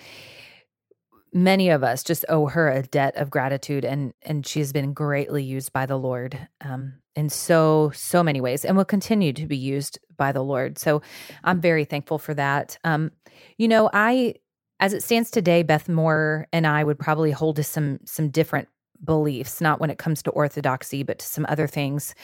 [1.33, 4.93] many of us just owe her a debt of gratitude and and she has been
[4.93, 9.47] greatly used by the lord um, in so so many ways and will continue to
[9.47, 10.77] be used by the lord.
[10.77, 11.01] So
[11.43, 12.77] i'm very thankful for that.
[12.84, 13.12] Um,
[13.58, 14.36] you know i
[14.80, 18.67] as it stands today beth moore and i would probably hold to some some different
[19.03, 22.15] beliefs not when it comes to orthodoxy but to some other things.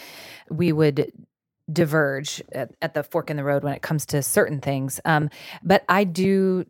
[0.50, 1.12] We would
[1.72, 5.00] diverge at, at the fork in the road when it comes to certain things.
[5.06, 5.30] Um,
[5.64, 6.66] but i do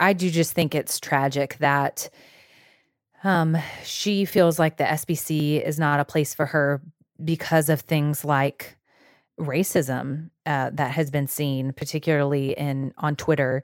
[0.00, 2.08] I do just think it's tragic that
[3.22, 6.80] um, she feels like the SBC is not a place for her
[7.24, 8.76] because of things like
[9.38, 13.62] racism uh, that has been seen, particularly in on Twitter,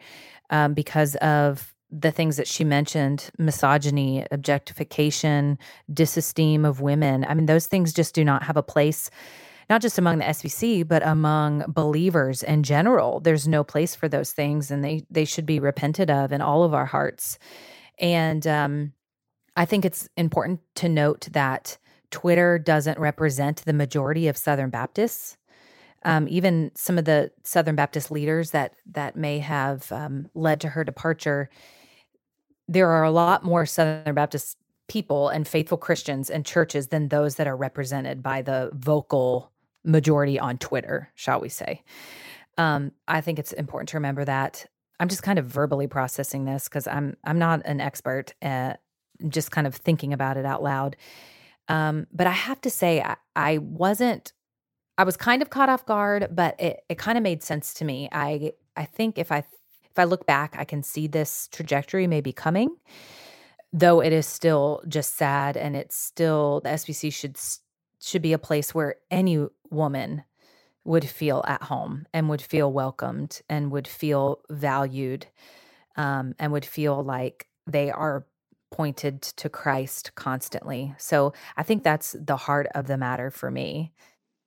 [0.51, 5.59] um, because of the things that she mentioned misogyny, objectification,
[5.93, 7.25] disesteem of women.
[7.29, 9.11] I mean, those things just do not have a place
[9.69, 13.21] not just among the SBC, but among believers in general.
[13.21, 16.63] There's no place for those things, and they they should be repented of in all
[16.63, 17.39] of our hearts.
[17.99, 18.93] And um,
[19.57, 21.79] I think it's important to note that
[22.11, 25.37] Twitter doesn't represent the majority of Southern Baptists.
[26.05, 30.69] Um, even some of the Southern Baptist leaders that that may have um, led to
[30.69, 31.51] her departure,
[32.69, 34.57] there are a lot more Southern Baptist
[34.89, 39.51] people and faithful Christians and churches than those that are represented by the vocal
[39.85, 41.83] majority on Twitter, shall we say.
[42.59, 44.67] Um, I think it's important to remember that.
[44.99, 48.81] I'm just kind of verbally processing this because I'm I'm not an expert at
[49.29, 50.97] just kind of thinking about it out loud.
[51.69, 54.33] Um, but I have to say I, I wasn't
[54.99, 57.85] I was kind of caught off guard, but it, it kind of made sense to
[57.85, 58.09] me.
[58.13, 62.33] I I think if I if I look back, I can see this trajectory maybe
[62.33, 62.77] coming,
[63.73, 67.39] though it is still just sad and it's still the SBC should
[68.01, 70.25] should be a place where any woman
[70.85, 75.27] would feel at home and would feel welcomed and would feel valued
[75.97, 78.25] um, and would feel like they are
[78.71, 80.95] pointed to Christ constantly.
[80.99, 83.93] So I think that's the heart of the matter for me.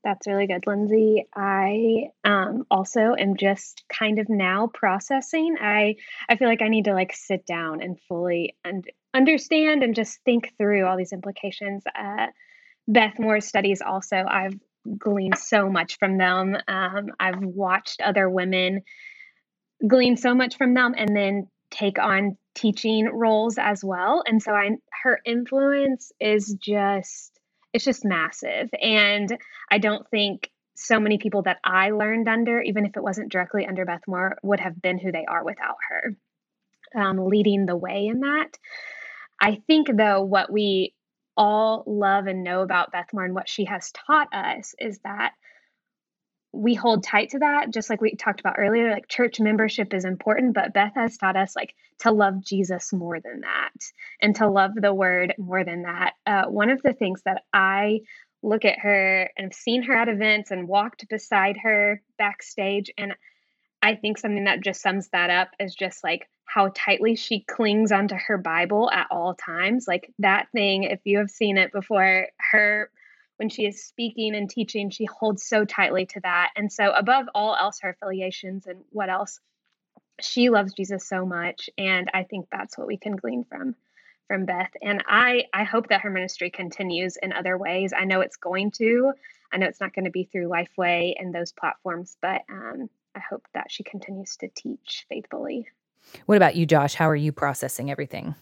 [0.03, 1.27] That's really good, Lindsay.
[1.35, 5.57] I um, also am just kind of now processing.
[5.59, 5.95] I
[6.29, 10.19] I feel like I need to like sit down and fully and understand and just
[10.23, 11.83] think through all these implications.
[11.93, 12.27] Uh,
[12.87, 14.57] Beth Moore's studies also, I've
[14.97, 16.57] gleaned so much from them.
[16.67, 18.83] Um, I've watched other women
[19.85, 24.23] glean so much from them and then take on teaching roles as well.
[24.25, 24.71] And so I
[25.03, 27.39] her influence is just
[27.73, 28.69] it's just massive.
[28.81, 29.37] And
[29.69, 33.67] I don't think so many people that I learned under, even if it wasn't directly
[33.67, 36.15] under Beth Moore, would have been who they are without her
[36.95, 38.57] um, leading the way in that.
[39.41, 40.93] I think, though, what we
[41.37, 45.33] all love and know about Beth Moore and what she has taught us is that
[46.51, 50.05] we hold tight to that just like we talked about earlier like church membership is
[50.05, 53.71] important but beth has taught us like to love jesus more than that
[54.21, 56.13] and to love the word more than that.
[56.25, 57.99] Uh, one of the things that i
[58.41, 63.13] look at her and have seen her at events and walked beside her backstage and
[63.83, 67.91] i think something that just sums that up is just like how tightly she clings
[67.91, 69.87] onto her bible at all times.
[69.87, 72.89] Like that thing if you have seen it before her
[73.39, 76.51] when she is speaking and teaching, she holds so tightly to that.
[76.57, 79.39] And so, above all else, her affiliations and what else,
[80.19, 81.69] she loves Jesus so much.
[81.77, 83.75] And I think that's what we can glean from
[84.27, 84.71] from Beth.
[84.81, 87.93] And I I hope that her ministry continues in other ways.
[87.97, 89.13] I know it's going to.
[89.53, 93.19] I know it's not going to be through Lifeway and those platforms, but um, I
[93.19, 95.65] hope that she continues to teach faithfully.
[96.25, 96.95] What about you, Josh?
[96.95, 98.35] How are you processing everything?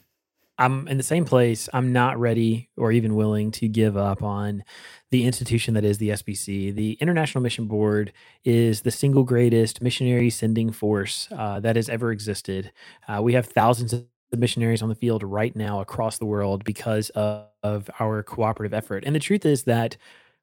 [0.58, 1.70] I'm in the same place.
[1.74, 4.64] I'm not ready or even willing to give up on
[5.12, 6.74] the institution that is the SBC.
[6.74, 8.12] The International Mission Board
[8.44, 12.72] is the single greatest missionary sending force uh, that has ever existed.
[13.08, 14.06] Uh, we have thousands of
[14.36, 19.04] missionaries on the field right now across the world because of, of our cooperative effort.
[19.06, 19.96] And the truth is that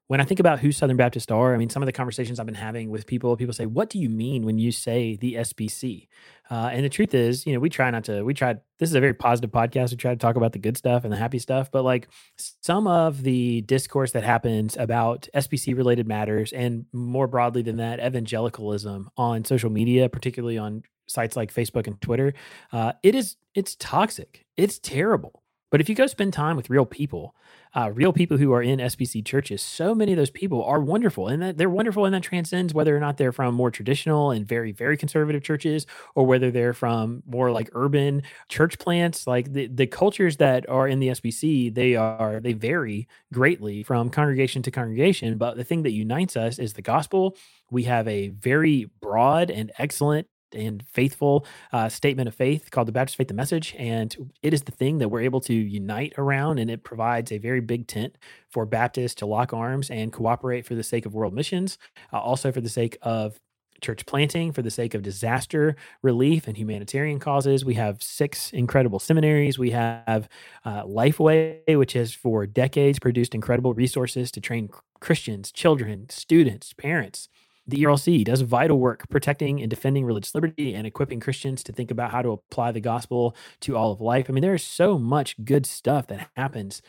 [0.07, 2.45] when I think about who Southern Baptists are, I mean, some of the conversations I've
[2.45, 6.07] been having with people, people say, "What do you mean when you say the SBC?"
[6.49, 8.23] Uh, and the truth is, you know, we try not to.
[8.23, 8.53] We try.
[8.77, 9.91] This is a very positive podcast.
[9.91, 12.87] We try to talk about the good stuff and the happy stuff, but like some
[12.87, 19.09] of the discourse that happens about SBC related matters, and more broadly than that, evangelicalism
[19.17, 22.33] on social media, particularly on sites like Facebook and Twitter,
[22.71, 24.45] uh, it is it's toxic.
[24.57, 25.41] It's terrible.
[25.75, 27.35] But if you go spend time with real people,
[27.75, 31.27] uh, real people who are in SBC churches, so many of those people are wonderful,
[31.27, 34.47] and that they're wonderful, and that transcends whether or not they're from more traditional and
[34.47, 39.27] very, very conservative churches, or whether they're from more like urban church plants.
[39.27, 44.09] Like the the cultures that are in the SBC, they are they vary greatly from
[44.09, 45.37] congregation to congregation.
[45.37, 47.35] But the thing that unites us is the gospel.
[47.69, 52.91] We have a very broad and excellent and faithful uh, statement of faith called the
[52.91, 53.75] Baptist Faith the Message.
[53.77, 56.59] And it is the thing that we're able to unite around.
[56.59, 58.17] And it provides a very big tent
[58.49, 61.77] for Baptists to lock arms and cooperate for the sake of world missions,
[62.13, 63.39] uh, also for the sake of
[63.81, 67.65] church planting for the sake of disaster relief and humanitarian causes.
[67.65, 69.59] We have six incredible seminaries.
[69.59, 70.29] We have
[70.63, 77.29] uh, Lifeway, which has for decades produced incredible resources to train Christians, children, students, parents
[77.67, 81.91] the ERLC does vital work protecting and defending religious liberty and equipping Christians to think
[81.91, 84.27] about how to apply the gospel to all of life.
[84.29, 86.81] I mean, there's so much good stuff that happens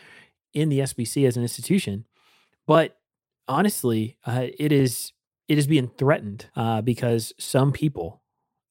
[0.52, 2.06] in the SBC as an institution,
[2.66, 2.98] but
[3.48, 5.12] honestly, uh, it is
[5.48, 8.20] it is being threatened uh, because some people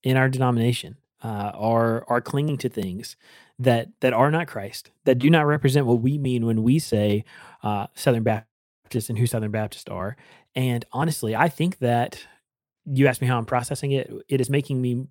[0.04, 3.16] in our denomination uh, are are clinging to things
[3.58, 7.24] that that are not Christ, that do not represent what we mean when we say
[7.64, 8.50] uh, Southern Baptist
[8.94, 10.16] and who Southern Baptists are,
[10.56, 12.26] and honestly, I think that
[12.86, 14.12] you asked me how I'm processing it.
[14.30, 15.08] It is making me,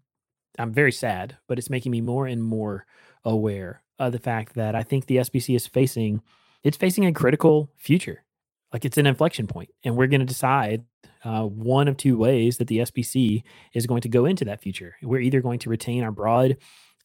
[0.59, 2.87] I'm very sad, but it's making me more and more
[3.25, 6.23] aware of the fact that I think the SBC is facing,
[6.63, 8.25] it's facing a critical future.
[8.73, 10.85] Like it's an inflection point, and we're going to decide
[11.25, 14.97] uh, one of two ways that the SBC is going to go into that future.
[15.03, 16.57] We're either going to retain our broad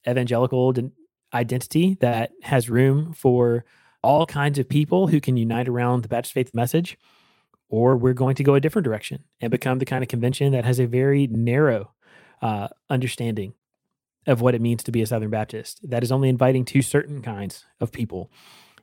[0.08, 0.74] evangelical
[1.34, 3.66] identity that has room for
[4.02, 6.97] all kinds of people who can unite around the Baptist faith message,
[7.70, 10.66] or we're going to go a different direction and become the kind of convention that
[10.66, 11.91] has a very narrow
[12.41, 13.54] uh, understanding
[14.28, 17.22] of what it means to be a Southern Baptist that is only inviting to certain
[17.22, 18.32] kinds of people.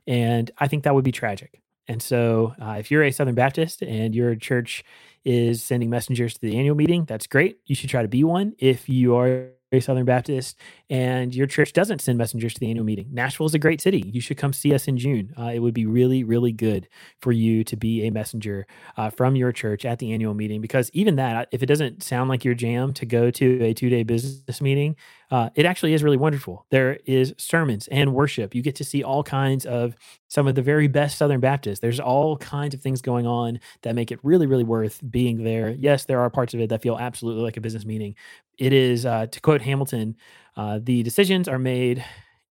[0.05, 1.61] And I think that would be tragic.
[1.87, 4.83] And so, uh, if you're a Southern Baptist and your church
[5.23, 7.59] is sending messengers to the annual meeting, that's great.
[7.65, 8.53] You should try to be one.
[8.59, 10.57] If you are Southern Baptist,
[10.89, 13.07] and your church doesn't send messengers to the annual meeting.
[13.11, 13.99] Nashville is a great city.
[14.07, 15.33] You should come see us in June.
[15.37, 16.87] Uh, it would be really, really good
[17.21, 18.65] for you to be a messenger
[18.95, 22.29] uh, from your church at the annual meeting because even that, if it doesn't sound
[22.29, 24.95] like your jam to go to a two day business meeting,
[25.29, 26.65] uh, it actually is really wonderful.
[26.71, 28.55] There is sermons and worship.
[28.55, 29.95] You get to see all kinds of
[30.29, 31.79] some of the very best Southern Baptists.
[31.79, 35.71] There's all kinds of things going on that make it really, really worth being there.
[35.71, 38.15] Yes, there are parts of it that feel absolutely like a business meeting,
[38.57, 40.15] it is uh, to quote Hamilton,
[40.55, 42.03] uh, the decisions are made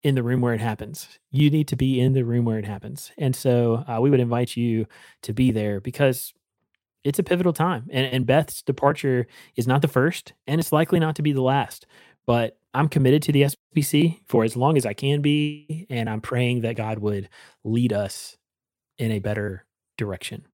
[0.02, 1.18] in the room where it happens.
[1.30, 4.20] You need to be in the room where it happens, and so uh, we would
[4.20, 4.86] invite you
[5.22, 6.32] to be there because
[7.06, 7.88] it's a pivotal time.
[7.90, 11.42] And, and Beth's departure is not the first, and it's likely not to be the
[11.42, 11.86] last.
[12.26, 13.46] But I'm committed to the
[13.76, 17.28] SBC for as long as I can be, and I'm praying that God would
[17.64, 18.36] lead us
[18.98, 19.64] in a better
[19.96, 20.46] direction.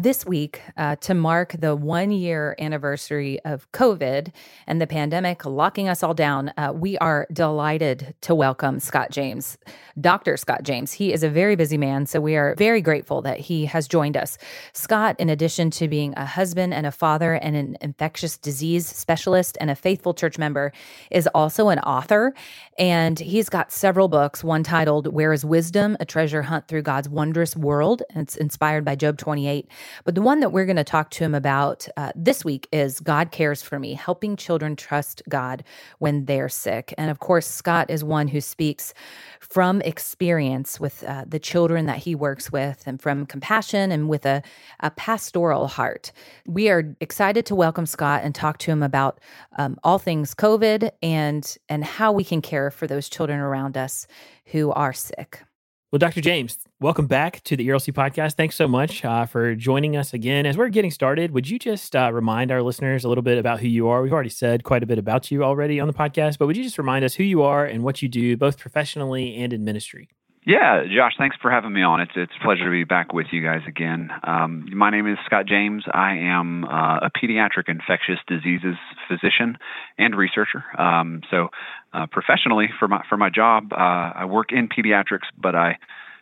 [0.00, 4.32] This week, uh, to mark the one year anniversary of COVID
[4.68, 9.58] and the pandemic locking us all down, uh, we are delighted to welcome Scott James,
[10.00, 10.36] Dr.
[10.36, 10.92] Scott James.
[10.92, 14.16] He is a very busy man, so we are very grateful that he has joined
[14.16, 14.38] us.
[14.72, 19.58] Scott, in addition to being a husband and a father and an infectious disease specialist
[19.60, 20.70] and a faithful church member,
[21.10, 22.34] is also an author.
[22.78, 25.96] And he's got several books, one titled Where is Wisdom?
[25.98, 28.04] A Treasure Hunt Through God's Wondrous World.
[28.14, 29.66] It's inspired by Job 28.
[30.04, 33.00] But the one that we're going to talk to him about uh, this week is
[33.00, 35.64] God Cares for Me, helping children trust God
[35.98, 36.94] when they're sick.
[36.96, 38.94] And of course, Scott is one who speaks
[39.40, 44.24] from experience with uh, the children that he works with and from compassion and with
[44.24, 44.40] a,
[44.80, 46.12] a pastoral heart.
[46.46, 49.18] We are excited to welcome Scott and talk to him about
[49.56, 54.06] um, all things COVID and, and how we can care for those children around us
[54.46, 55.42] who are sick.
[55.90, 56.20] Well, Dr.
[56.20, 58.34] James, welcome back to the ERLC podcast.
[58.34, 60.44] Thanks so much uh, for joining us again.
[60.44, 63.60] As we're getting started, would you just uh, remind our listeners a little bit about
[63.60, 64.02] who you are?
[64.02, 66.62] We've already said quite a bit about you already on the podcast, but would you
[66.62, 70.10] just remind us who you are and what you do, both professionally and in ministry?
[70.48, 72.00] Yeah, Josh, thanks for having me on.
[72.00, 74.08] It's it's a pleasure to be back with you guys again.
[74.24, 75.84] Um, my name is Scott James.
[75.92, 78.76] I am uh, a pediatric infectious diseases
[79.06, 79.58] physician
[79.98, 80.64] and researcher.
[80.80, 81.48] Um, so,
[81.92, 85.76] uh, professionally, for my for my job, uh, I work in pediatrics, but I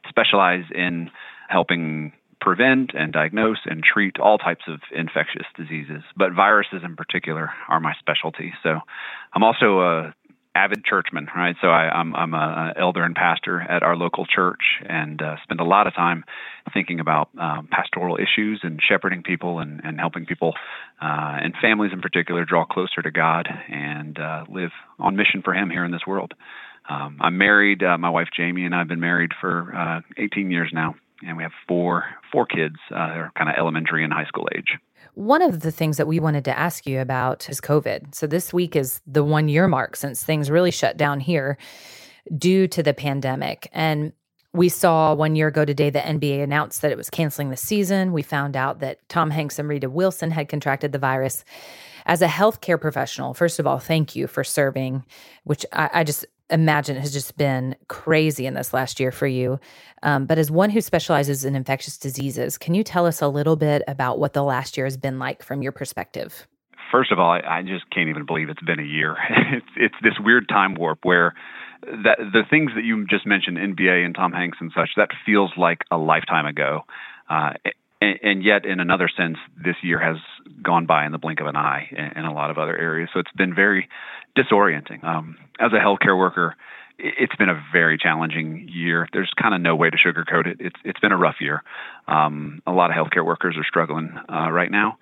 [0.09, 1.09] specialize in
[1.49, 7.53] helping prevent and diagnose and treat all types of infectious diseases, but viruses in particular
[7.69, 8.55] are my specialty.
[8.65, 8.81] So,
[9.33, 10.15] I'm also a
[10.57, 11.55] avid churchman, right?
[11.61, 15.37] So I, am I'm, I'm a elder and pastor at our local church, and uh,
[15.43, 16.25] spend a lot of time
[16.73, 20.55] thinking about um, pastoral issues and shepherding people and, and helping people
[21.03, 25.53] uh, and families in particular draw closer to God and uh, live on mission for
[25.53, 26.33] Him here in this world.
[26.89, 27.83] Um, I'm married.
[27.83, 31.37] Uh, my wife Jamie and I have been married for uh, 18 years now, and
[31.37, 32.77] we have four four kids.
[32.89, 34.79] They're kind of elementary and high school age.
[35.17, 38.15] One of the things that we wanted to ask you about is COVID.
[38.15, 41.57] So this week is the one year mark since things really shut down here
[42.37, 43.67] due to the pandemic.
[43.73, 44.13] And
[44.53, 48.13] we saw one year ago today the NBA announced that it was canceling the season.
[48.13, 51.47] We found out that Tom Hanks and Rita Wilson had contracted the virus.
[52.05, 55.03] As a healthcare professional, first of all, thank you for serving,
[55.45, 59.59] which I, I just imagine has just been crazy in this last year for you.
[60.03, 63.57] Um, but as one who specializes in infectious diseases, can you tell us a little
[63.57, 66.47] bit about what the last year has been like from your perspective?
[66.91, 69.17] First of all, I, I just can't even believe it's been a year.
[69.53, 71.35] it's, it's this weird time warp where
[71.83, 75.51] that the things that you just mentioned, NBA and Tom Hanks and such, that feels
[75.57, 76.83] like a lifetime ago.
[77.29, 77.55] Uh,
[78.01, 80.17] and, and, yet, in another sense, this year has
[80.63, 83.09] gone by in the blink of an eye in, in a lot of other areas.
[83.13, 83.89] So it's been very
[84.37, 85.03] disorienting.
[85.03, 86.57] Um, as a healthcare worker,
[86.99, 89.09] it's been a very challenging year.
[89.13, 90.59] There's kind of no way to sugarcoat it.
[90.61, 91.63] It's it's been a rough year.
[92.09, 94.99] Um, a lot of healthcare workers are struggling uh, right now.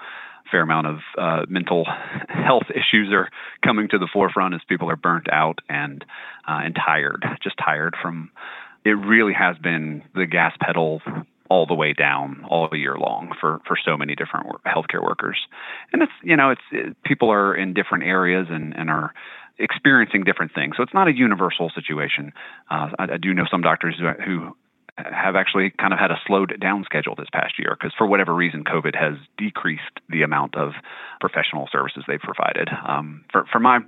[0.47, 1.85] A fair amount of uh, mental
[2.29, 3.29] health issues are
[3.65, 6.05] coming to the forefront as people are burnt out and
[6.49, 8.31] uh, and tired, just tired from.
[8.85, 11.01] It really has been the gas pedal
[11.51, 15.39] all the way down all year long for for so many different healthcare workers.
[15.93, 19.13] And it's you know it's it, people are in different areas and and are
[19.59, 20.77] experiencing different things.
[20.77, 22.33] So it's not a universal situation.
[22.71, 24.57] Uh, I, I, do know some doctors who, who
[24.97, 28.33] have actually kind of had a slowed down schedule this past year because for whatever
[28.35, 30.73] reason covid has decreased the amount of
[31.21, 32.69] professional services they've provided.
[32.87, 33.81] Um, for, for my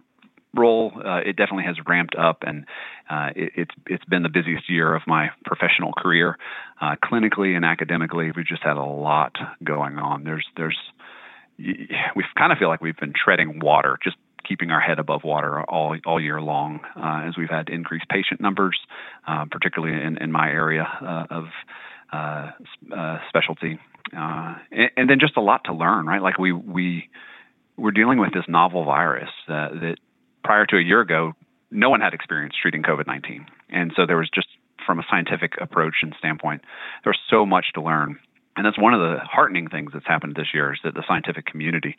[0.59, 2.66] role, uh, it definitely has ramped up, and
[3.09, 6.38] uh, it, it's it's been the busiest year of my professional career.
[6.80, 10.24] Uh, clinically and academically, we've just had a lot going on.
[10.24, 10.78] There's there's
[11.59, 15.61] we kind of feel like we've been treading water, just keeping our head above water
[15.62, 18.78] all all year long, uh, as we've had increased patient numbers,
[19.26, 21.44] uh, particularly in in my area uh, of.
[23.28, 23.78] specialty,
[24.12, 26.22] and, and then just a lot to learn, right?
[26.22, 27.09] Like we we
[27.76, 29.96] we're dealing with this novel virus uh, that
[30.47, 31.32] prior to a year ago,
[31.70, 33.47] no one had experience treating COVID 19.
[33.68, 34.47] And so there was just,
[34.86, 36.62] from a scientific approach and standpoint,
[37.03, 38.18] there was so much to learn.
[38.57, 41.44] And that's one of the heartening things that's happened this year is that the scientific
[41.44, 41.99] community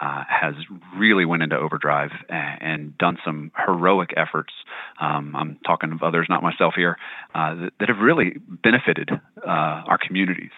[0.00, 0.54] uh, has
[0.96, 4.52] really went into overdrive and, and done some heroic efforts.
[5.00, 6.96] Um, I'm talking of others, not myself here,
[7.34, 10.52] uh, that, that, have really benefited uh, our communities.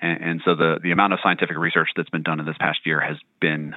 [0.00, 2.78] And, and so the the amount of scientific research that's been done in this past
[2.86, 3.74] year has been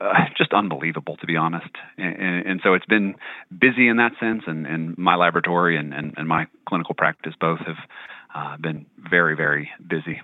[0.00, 1.70] uh, just unbelievable, to be honest.
[1.96, 3.14] And, and, so it's been
[3.56, 7.60] busy in that sense, and, and my laboratory and, and, and, my clinical practice both
[7.60, 7.76] have
[8.34, 10.20] uh, been very, very busy.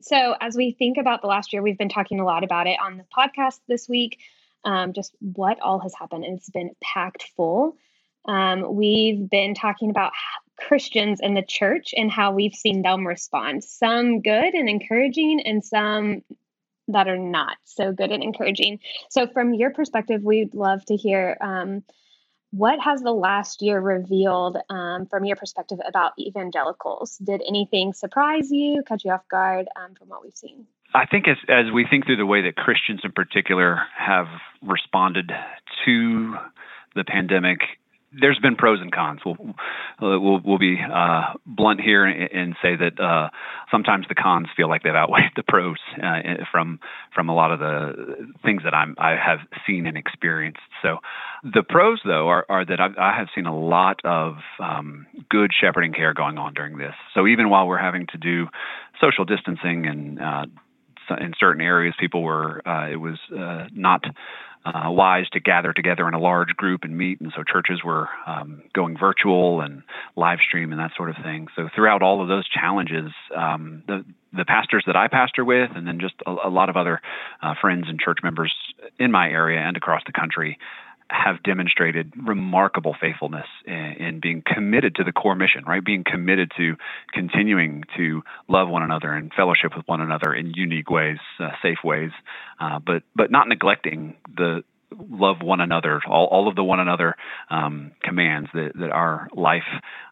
[0.00, 2.78] So, as we think about the last year, we've been talking a lot about it
[2.80, 4.18] on the podcast this week,
[4.64, 6.24] um, just what all has happened.
[6.24, 7.76] And it's been packed full.
[8.26, 10.12] um, we've been talking about
[10.58, 13.62] Christians in the church and how we've seen them respond.
[13.62, 16.22] Some good and encouraging, and some
[16.88, 18.80] that are not so good and encouraging.
[19.10, 21.82] So, from your perspective, we'd love to hear um,
[22.50, 27.18] what has the last year revealed um, from your perspective about evangelicals?
[27.18, 30.66] Did anything surprise you, catch you off guard um, from what we've seen?
[30.94, 34.28] I think as as we think through the way that Christians in particular have
[34.62, 35.30] responded
[35.84, 36.36] to
[36.94, 37.58] the pandemic,
[38.12, 39.20] there's been pros and cons.
[39.24, 43.30] We'll uh, we'll, we'll be uh, blunt here and, and say that uh,
[43.70, 46.80] sometimes the cons feel like they've outweighed the pros uh, from
[47.14, 50.60] from a lot of the things that I'm I have seen and experienced.
[50.82, 50.98] So
[51.42, 55.50] the pros though are, are that I've, I have seen a lot of um, good
[55.58, 56.94] shepherding care going on during this.
[57.14, 58.46] So even while we're having to do
[59.00, 60.46] social distancing and uh,
[61.20, 63.18] in certain areas, people were uh, it was
[63.72, 64.04] not
[64.66, 67.20] uh, wise to gather together in a large group and meet.
[67.20, 69.82] And so churches were um, going virtual and
[70.16, 71.46] live stream and that sort of thing.
[71.54, 75.86] So throughout all of those challenges, um, the the pastors that I pastor with, and
[75.86, 77.00] then just a, a lot of other
[77.40, 78.54] uh, friends and church members
[78.98, 80.58] in my area and across the country,
[81.10, 85.84] have demonstrated remarkable faithfulness in, in, being committed to the core mission, right?
[85.84, 86.74] Being committed to
[87.12, 91.78] continuing to love one another and fellowship with one another in unique ways, uh, safe
[91.84, 92.10] ways,
[92.60, 94.64] uh, but but not neglecting the
[95.10, 97.16] love one another, all, all of the one another
[97.50, 99.66] um, commands that, that our life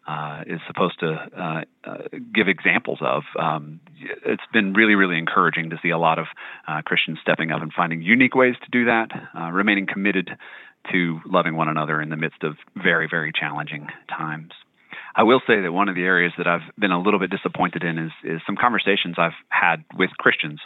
[0.07, 1.97] uh, is supposed to uh, uh,
[2.33, 3.23] give examples of.
[3.39, 3.79] Um,
[4.25, 6.25] it's been really, really encouraging to see a lot of
[6.67, 10.29] uh, Christians stepping up and finding unique ways to do that, uh, remaining committed
[10.91, 14.51] to loving one another in the midst of very, very challenging times.
[15.15, 17.83] I will say that one of the areas that I've been a little bit disappointed
[17.83, 20.59] in is, is some conversations I've had with Christians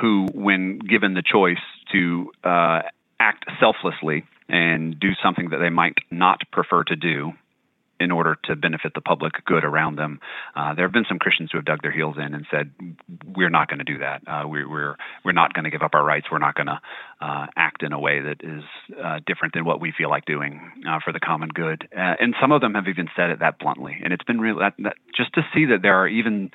[0.00, 1.58] who, when given the choice
[1.92, 2.82] to uh,
[3.18, 7.32] act selflessly and do something that they might not prefer to do,
[8.00, 10.20] in order to benefit the public good around them.
[10.54, 12.70] Uh, there have been some Christians who have dug their heels in and said,
[13.36, 14.22] "We're not going to do that.
[14.26, 16.26] Uh, we, we're we're not going to give up our rights.
[16.30, 16.80] We're not going to
[17.20, 18.62] uh, act in a way that is
[19.02, 22.34] uh, different than what we feel like doing uh, for the common good." Uh, and
[22.40, 23.98] some of them have even said it that bluntly.
[24.02, 26.50] And it's been real that, that, just to see that there are even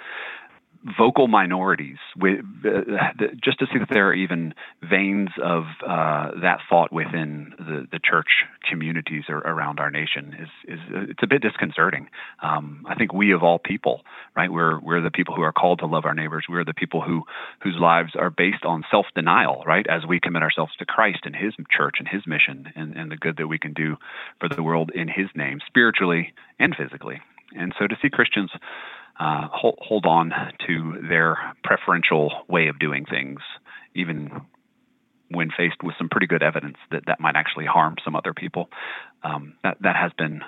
[0.98, 3.14] vocal minorities, with, uh,
[3.44, 8.00] just to see that there are even veins of uh, that thought within the, the
[8.04, 8.28] church
[8.70, 10.80] communities around our nation is, is
[11.10, 12.10] it's a bit disconcerting.
[12.42, 14.02] Um, I think we of all people,
[14.36, 14.52] right?
[14.52, 16.46] We're we're the people who are called to love our neighbors.
[16.50, 17.24] We're the people who
[17.62, 19.86] whose lives are based on self denial, right?
[19.88, 23.18] As we commit ourselves to Christ and His church and His mission and, and the
[23.18, 23.96] good that we can do
[24.40, 27.22] for the world in His name, spiritually and physically.
[27.56, 28.52] And so to see Christians
[29.20, 30.32] uh, hold, hold on
[30.68, 33.40] to their preferential way of doing things,
[33.94, 34.42] even
[35.30, 38.70] when faced with some pretty good evidence that that might actually harm some other people.
[39.24, 40.42] Um, that that has been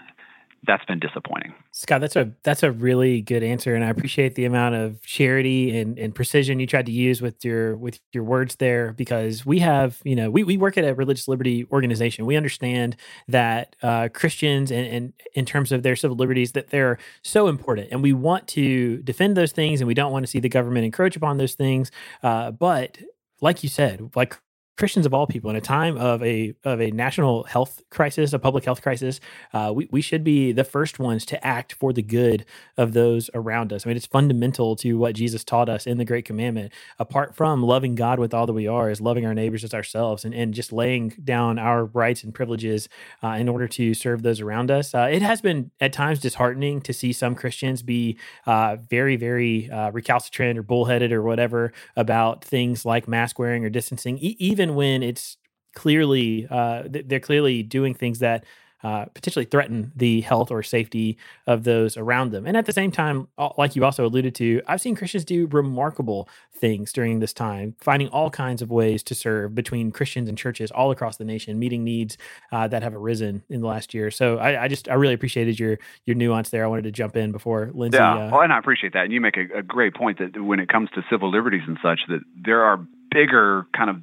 [0.67, 1.53] that's been disappointing.
[1.71, 5.77] Scott, that's a that's a really good answer, and I appreciate the amount of charity
[5.77, 8.93] and, and precision you tried to use with your with your words there.
[8.93, 12.25] Because we have, you know, we, we work at a religious liberty organization.
[12.25, 12.95] We understand
[13.27, 17.89] that uh, Christians and, and in terms of their civil liberties that they're so important,
[17.91, 20.85] and we want to defend those things, and we don't want to see the government
[20.85, 21.91] encroach upon those things.
[22.23, 22.97] Uh, but
[23.41, 24.37] like you said, like
[24.77, 28.39] Christians of all people, in a time of a of a national health crisis, a
[28.39, 29.21] public health crisis,
[29.53, 32.45] uh, we we should be the first ones to act for the good
[32.77, 33.85] of those around us.
[33.85, 36.73] I mean, it's fundamental to what Jesus taught us in the Great Commandment.
[36.99, 40.25] Apart from loving God with all that we are, is loving our neighbors as ourselves,
[40.25, 42.89] and and just laying down our rights and privileges
[43.23, 44.93] uh, in order to serve those around us.
[44.93, 49.69] Uh, it has been at times disheartening to see some Christians be uh, very very
[49.69, 54.64] uh, recalcitrant or bullheaded or whatever about things like mask wearing or distancing, e- even
[54.65, 55.37] even when it's
[55.75, 58.45] clearly uh, they're clearly doing things that
[58.83, 62.45] uh, potentially threaten the health or safety of those around them.
[62.45, 66.29] And at the same time, like you also alluded to, I've seen Christians do remarkable
[66.53, 70.69] things during this time, finding all kinds of ways to serve between Christians and churches
[70.69, 72.17] all across the nation, meeting needs
[72.51, 74.11] uh, that have arisen in the last year.
[74.11, 76.63] So I, I, just I really appreciated your your nuance there.
[76.63, 77.97] I wanted to jump in before Lindsay.
[77.97, 79.05] Yeah, uh, well, and I appreciate that.
[79.05, 81.79] And you make a, a great point that when it comes to civil liberties and
[81.81, 83.97] such, that there are bigger kind of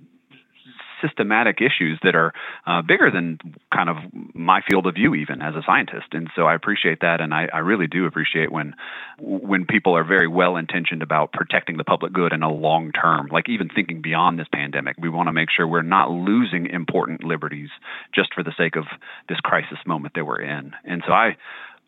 [1.03, 2.33] systematic issues that are
[2.67, 3.39] uh, bigger than
[3.75, 3.97] kind of
[4.35, 6.07] my field of view, even as a scientist.
[6.13, 8.75] And so I appreciate that, and I, I really do appreciate when
[9.19, 13.29] when people are very well intentioned about protecting the public good in a long term,
[13.31, 14.97] like even thinking beyond this pandemic.
[14.99, 17.71] We want to make sure we're not losing important liberties
[18.15, 18.85] just for the sake of
[19.29, 20.73] this crisis moment that we're in.
[20.85, 21.37] And so I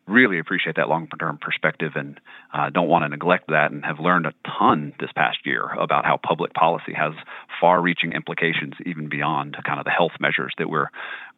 [0.06, 2.20] really appreciate that long term perspective and
[2.52, 6.04] uh, don't want to neglect that and have learned a ton this past year about
[6.04, 7.12] how public policy has
[7.60, 10.88] far reaching implications even beyond kind of the health measures that we're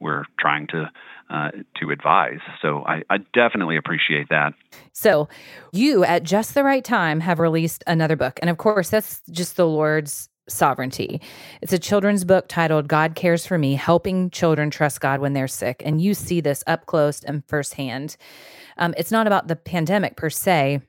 [0.00, 0.90] we're trying to
[1.30, 1.50] uh,
[1.80, 2.40] to advise.
[2.62, 4.54] So I, I definitely appreciate that.
[4.92, 5.28] So
[5.72, 8.38] you at just the right time have released another book.
[8.40, 11.20] And of course that's just the Lord's sovereignty.
[11.62, 15.48] It's a children's book titled God Cares for Me Helping Children Trust God When They're
[15.48, 15.82] Sick.
[15.84, 18.16] And you see this up close and firsthand.
[18.76, 20.80] Um, it's not about the pandemic per se,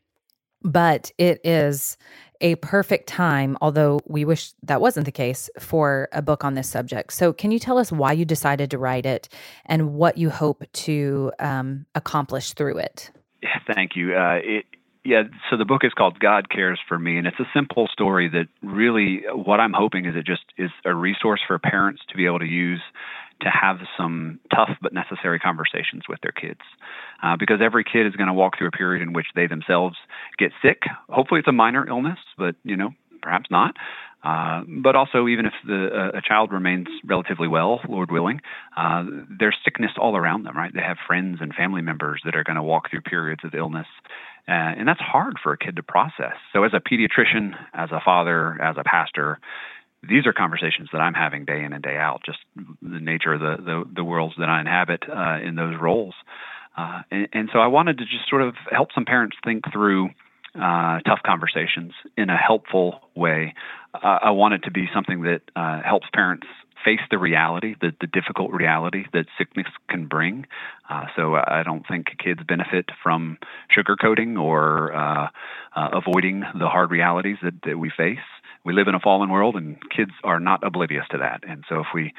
[0.64, 1.98] but it is
[2.42, 6.70] a perfect time, although we wish that wasn't the case, for a book on this
[6.70, 7.14] subject.
[7.14, 9.28] So, can you tell us why you decided to write it
[9.66, 13.12] and what you hope to um, accomplish through it?
[13.74, 14.16] Thank you.
[14.16, 14.66] Uh, it,
[15.08, 18.28] yeah, so the book is called God Cares for Me, and it's a simple story
[18.28, 22.26] that really what I'm hoping is it just is a resource for parents to be
[22.26, 22.82] able to use
[23.40, 26.60] to have some tough but necessary conversations with their kids.
[27.24, 29.96] Uh, because every kid is going to walk through a period in which they themselves
[30.38, 30.82] get sick.
[31.08, 32.90] Hopefully, it's a minor illness, but you know,
[33.22, 33.76] perhaps not.
[34.24, 38.42] Uh, but also, even if the, uh, a child remains relatively well, Lord willing,
[38.76, 39.06] uh,
[39.40, 40.74] there's sickness all around them, right?
[40.74, 43.88] They have friends and family members that are going to walk through periods of illness.
[44.48, 46.36] Uh, and that's hard for a kid to process.
[46.54, 49.40] So, as a pediatrician, as a father, as a pastor,
[50.08, 53.42] these are conversations that I'm having day in and day out, just the nature of
[53.42, 56.14] the, the, the worlds that I inhabit uh, in those roles.
[56.78, 60.10] Uh, and, and, so I wanted to just sort of help some parents think through
[60.56, 63.56] uh, tough conversations in a helpful way.
[63.94, 66.48] Uh, I want it to be something that uh, helps parents
[66.84, 70.46] face the reality, the, the difficult reality that sickness can bring.
[70.90, 73.38] Uh, so I don't think kids benefit from
[73.76, 75.28] sugarcoating or uh,
[75.76, 78.20] uh, avoiding the hard realities that, that we face.
[78.64, 81.44] We live in a fallen world, and kids are not oblivious to that.
[81.48, 82.14] And so if we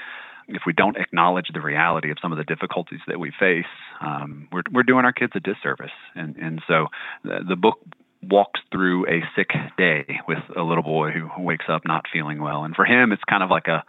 [0.51, 3.67] if we don't acknowledge the reality of some of the difficulties that we face,
[4.01, 5.93] um, we're we're doing our kids a disservice.
[6.15, 6.87] And and so
[7.23, 7.79] the, the book
[8.23, 12.65] walks through a sick day with a little boy who wakes up not feeling well.
[12.65, 13.85] And for him, it's kind of like a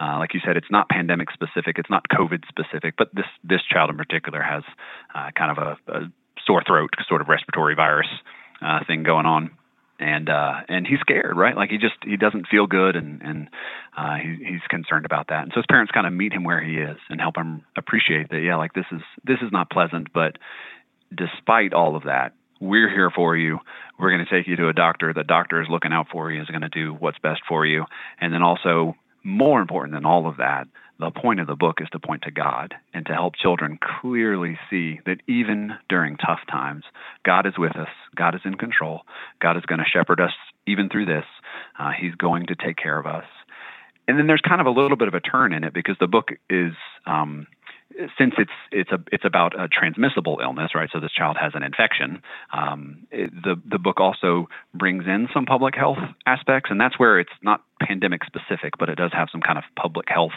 [0.00, 3.60] uh, like you said, it's not pandemic specific, it's not COVID specific, but this this
[3.70, 4.62] child in particular has
[5.14, 6.00] uh, kind of a, a,
[6.46, 8.08] sore throat, sort of respiratory virus
[8.62, 9.50] uh, thing going on,
[9.98, 11.54] and uh, and he's scared, right?
[11.54, 13.48] Like he just he doesn't feel good, and and
[13.96, 15.42] uh, he, he's concerned about that.
[15.42, 18.30] And so his parents kind of meet him where he is and help him appreciate
[18.30, 18.40] that.
[18.40, 20.38] Yeah, like this is this is not pleasant, but
[21.14, 23.58] despite all of that, we're here for you.
[23.98, 25.12] We're going to take you to a doctor.
[25.12, 27.84] The doctor is looking out for you, is going to do what's best for you.
[28.20, 30.66] And then also, more important than all of that,
[30.98, 34.58] the point of the book is to point to God and to help children clearly
[34.68, 36.84] see that even during tough times,
[37.24, 37.88] God is with us.
[38.14, 39.00] God is in control.
[39.40, 40.32] God is going to shepherd us
[40.66, 41.24] even through this.
[41.78, 43.24] Uh, he's going to take care of us.
[44.06, 46.06] And then there's kind of a little bit of a turn in it because the
[46.06, 46.72] book is
[47.06, 47.46] um,
[48.18, 50.88] since it's it's a it's about a transmissible illness, right?
[50.92, 52.22] So this child has an infection.
[52.52, 57.18] Um, it, the the book also brings in some public health aspects, and that's where
[57.18, 60.36] it's not pandemic specific, but it does have some kind of public health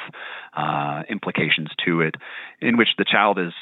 [0.56, 2.16] uh, implications to it,
[2.62, 3.54] in which the child is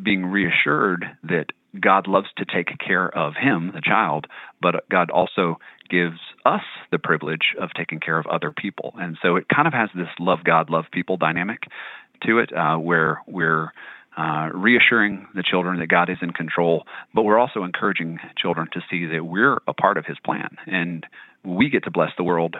[0.00, 1.46] being reassured that
[1.78, 4.26] God loves to take care of him, the child,
[4.60, 5.58] but God also
[5.90, 8.94] gives us the privilege of taking care of other people.
[8.96, 11.64] And so it kind of has this love God, love people dynamic
[12.26, 13.72] to it, uh, where we're
[14.18, 18.80] uh, reassuring the children that God is in control, but we're also encouraging children to
[18.90, 21.06] see that we're a part of His plan and
[21.44, 22.56] we get to bless the world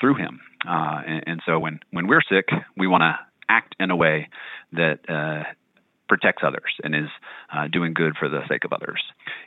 [0.00, 0.40] through Him.
[0.66, 2.48] Uh, and, and, so when, when we're sick,
[2.78, 4.30] we want to act in a way
[4.72, 5.42] that uh,
[6.08, 7.10] protects others and is
[7.54, 9.02] uh, doing good for the sake of others.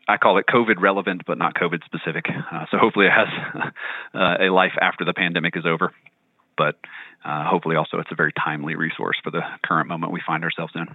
[0.08, 2.26] I call it COVID relevant, but not COVID specific.
[2.30, 3.28] Uh, so hopefully it has
[4.14, 5.92] uh, a life after the pandemic is over
[6.58, 6.76] but
[7.24, 10.74] uh, hopefully also it's a very timely resource for the current moment we find ourselves
[10.76, 10.88] in.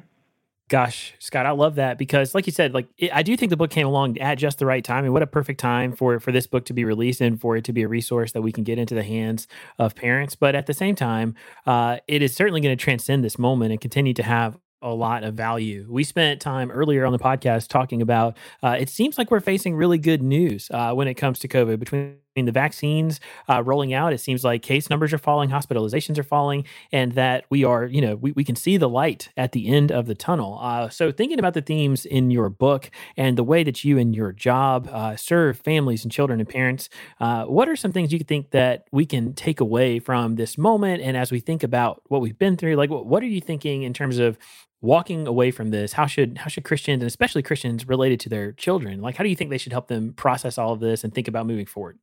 [0.70, 3.56] Gosh, Scott, I love that because, like you said, like it, I do think the
[3.56, 6.30] book came along at just the right time, and what a perfect time for for
[6.30, 8.62] this book to be released and for it to be a resource that we can
[8.62, 9.48] get into the hands
[9.80, 10.36] of parents.
[10.36, 11.34] But at the same time,
[11.66, 15.24] uh, it is certainly going to transcend this moment and continue to have a lot
[15.24, 15.86] of value.
[15.90, 19.74] We spent time earlier on the podcast talking about uh, it seems like we're facing
[19.74, 21.80] really good news uh, when it comes to COVID.
[21.80, 26.22] Between the vaccines uh, rolling out, it seems like case numbers are falling, hospitalizations are
[26.22, 29.68] falling, and that we are, you know, we, we can see the light at the
[29.68, 30.58] end of the tunnel.
[30.60, 34.14] Uh, so, thinking about the themes in your book and the way that you and
[34.14, 36.88] your job uh, serve families and children and parents,
[37.20, 41.02] uh, what are some things you think that we can take away from this moment?
[41.02, 43.82] And as we think about what we've been through, like what, what are you thinking
[43.82, 44.38] in terms of
[44.82, 48.52] walking away from this how should how should christians and especially christians related to their
[48.52, 51.14] children like how do you think they should help them process all of this and
[51.14, 51.98] think about moving forward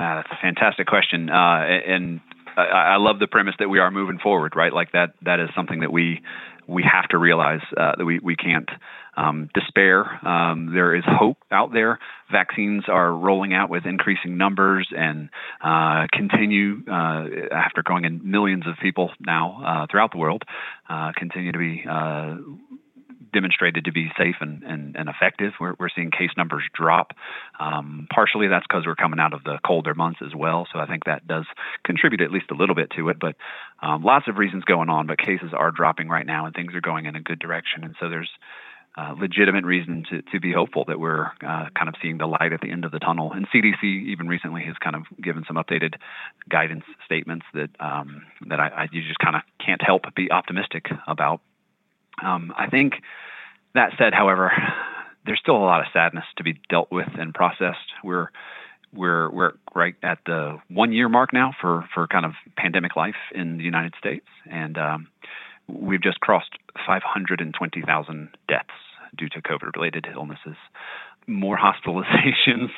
[0.00, 2.20] uh, that's a fantastic question uh, and
[2.56, 5.50] I, I, love the premise that we are moving forward right like that that is
[5.54, 6.22] something that we
[6.66, 8.68] we have to realize uh, that we, we can't
[9.16, 10.04] um, despair.
[10.26, 11.98] Um, there is hope out there.
[12.30, 15.30] Vaccines are rolling out with increasing numbers and
[15.62, 20.44] uh, continue, uh, after going in millions of people now throughout the world,
[21.16, 21.84] continue to be
[23.32, 25.52] demonstrated to be safe and, and, and effective.
[25.60, 27.12] We're, we're seeing case numbers drop.
[27.58, 30.66] Um, partially that's because we're coming out of the colder months as well.
[30.72, 31.46] So I think that does
[31.84, 33.18] contribute at least a little bit to it.
[33.20, 33.36] But
[33.82, 36.80] um, lots of reasons going on, but cases are dropping right now and things are
[36.80, 37.84] going in a good direction.
[37.84, 38.30] And so there's
[38.96, 42.52] uh, legitimate reason to, to be hopeful that we're uh, kind of seeing the light
[42.52, 43.32] at the end of the tunnel.
[43.32, 45.94] And CDC even recently has kind of given some updated
[46.48, 50.30] guidance statements that um, that I, I, you just kind of can't help but be
[50.30, 51.40] optimistic about.
[52.22, 52.94] Um, I think
[53.74, 54.52] that said, however,
[55.26, 57.78] there's still a lot of sadness to be dealt with and processed.
[58.02, 58.28] We're
[58.92, 63.14] we're we're right at the one year mark now for for kind of pandemic life
[63.34, 65.08] in the United States, and um,
[65.68, 66.50] we've just crossed
[66.86, 68.68] 520,000 deaths
[69.16, 70.56] due to COVID related illnesses,
[71.26, 72.70] more hospitalizations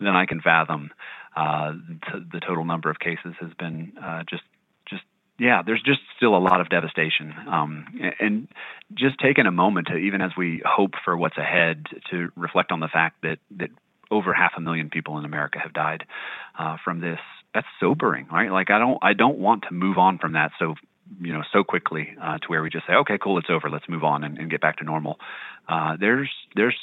[0.00, 0.90] than I can fathom.
[1.36, 4.42] Uh, t- the total number of cases has been uh, just
[5.38, 7.34] yeah, there's just still a lot of devastation.
[7.50, 7.86] Um,
[8.20, 8.48] and
[8.94, 12.80] just taking a moment to, even as we hope for what's ahead, to reflect on
[12.80, 13.70] the fact that, that
[14.10, 16.04] over half a million people in America have died
[16.58, 17.18] uh, from this.
[17.52, 18.50] That's sobering, right?
[18.50, 20.74] Like I don't, I don't want to move on from that so,
[21.20, 23.88] you know, so quickly uh, to where we just say, okay, cool, it's over, let's
[23.88, 25.18] move on and, and get back to normal.
[25.68, 26.76] Uh, there's, there's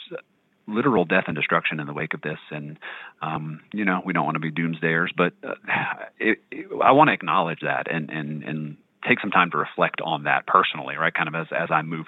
[0.68, 2.40] literal death and destruction in the wake of this.
[2.50, 2.78] And,
[3.22, 5.56] um, you know, we don't want to be doomsdayers, but uh,
[6.20, 10.02] it, it, I want to acknowledge that and, and, and take some time to reflect
[10.02, 11.14] on that personally, right?
[11.14, 12.06] Kind of as, as I move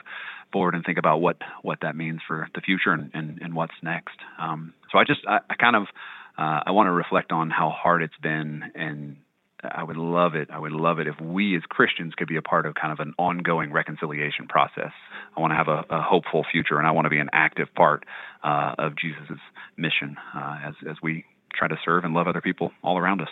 [0.51, 3.73] forward and think about what, what that means for the future and, and, and what's
[3.81, 4.17] next.
[4.39, 5.83] Um, so I just, I, I kind of,
[6.37, 9.17] uh, I want to reflect on how hard it's been and
[9.71, 10.49] I would love it.
[10.51, 12.99] I would love it if we as Christians could be a part of kind of
[12.99, 14.91] an ongoing reconciliation process.
[15.35, 17.67] I want to have a, a hopeful future, and I want to be an active
[17.75, 18.05] part
[18.43, 19.39] uh, of Jesus'
[19.77, 23.29] mission uh, as as we try to serve and love other people all around us.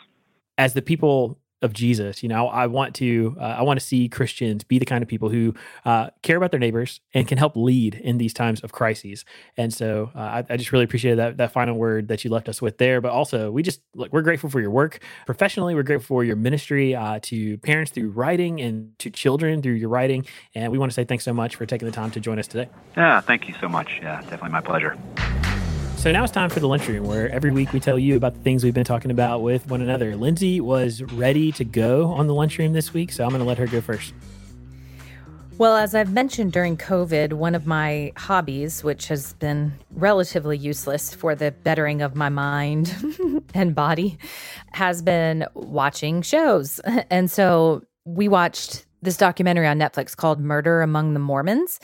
[0.58, 2.24] As the people of Jesus.
[2.24, 5.08] You know, I want to uh, I want to see Christians be the kind of
[5.08, 5.54] people who
[5.86, 9.26] uh, care about their neighbors and can help lead in these times of crises.
[9.58, 12.50] And so uh, I, I, just really appreciated that that final word that you left
[12.50, 13.02] us with there.
[13.02, 15.76] But also, we just look, we're grateful for your work professionally.
[15.76, 19.90] We're grateful for your ministry uh, to parents through writing and to children through your
[19.90, 20.26] writing.
[20.56, 22.48] And we want to say thanks so much for taking the time to join us
[22.48, 22.70] today.
[22.98, 24.00] Yeah, thank you so much.
[24.02, 24.98] Yeah, definitely my pleasure.
[26.02, 28.40] So now it's time for the lunchroom, where every week we tell you about the
[28.40, 30.16] things we've been talking about with one another.
[30.16, 33.60] Lindsay was ready to go on the lunchroom this week, so I'm going to let
[33.60, 34.12] her go first.
[35.60, 41.14] Well, as I've mentioned during COVID, one of my hobbies, which has been relatively useless
[41.14, 42.96] for the bettering of my mind
[43.54, 44.18] and body,
[44.72, 46.82] has been watching shows.
[47.12, 51.80] And so we watched this documentary on Netflix called Murder Among the Mormons.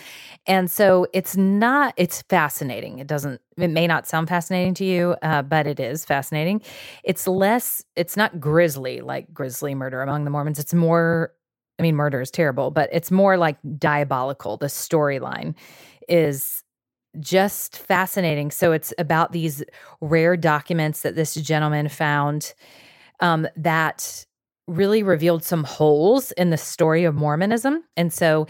[0.45, 2.99] And so it's not, it's fascinating.
[2.99, 6.61] It doesn't, it may not sound fascinating to you, uh, but it is fascinating.
[7.03, 10.59] It's less, it's not grisly like grisly murder among the Mormons.
[10.59, 11.33] It's more,
[11.79, 14.57] I mean, murder is terrible, but it's more like diabolical.
[14.57, 15.55] The storyline
[16.07, 16.63] is
[17.19, 18.51] just fascinating.
[18.51, 19.63] So it's about these
[20.01, 22.53] rare documents that this gentleman found
[23.19, 24.25] um, that
[24.67, 27.83] really revealed some holes in the story of Mormonism.
[27.95, 28.47] And so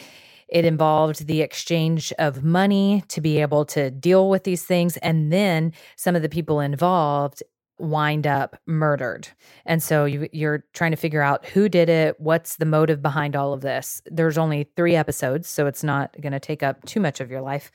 [0.47, 4.97] it involved the exchange of money to be able to deal with these things.
[4.97, 7.43] And then some of the people involved
[7.79, 9.27] wind up murdered.
[9.65, 13.35] And so you, are trying to figure out who did it, what's the motive behind
[13.35, 14.01] all of this.
[14.05, 17.41] There's only three episodes, so it's not going to take up too much of your
[17.41, 17.71] life.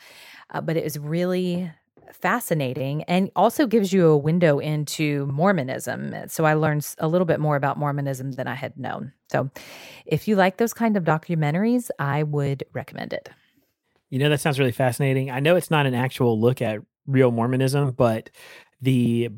[0.50, 1.70] Uh, but it is really
[2.12, 6.14] fascinating and also gives you a window into Mormonism.
[6.28, 9.12] So I learned a little bit more about Mormonism than I had known.
[9.30, 9.50] So
[10.06, 13.28] if you like those kind of documentaries, I would recommend it.
[14.10, 15.30] You know, that sounds really fascinating.
[15.30, 18.30] I know it's not an actual look at real Mormonism, but
[18.80, 19.30] the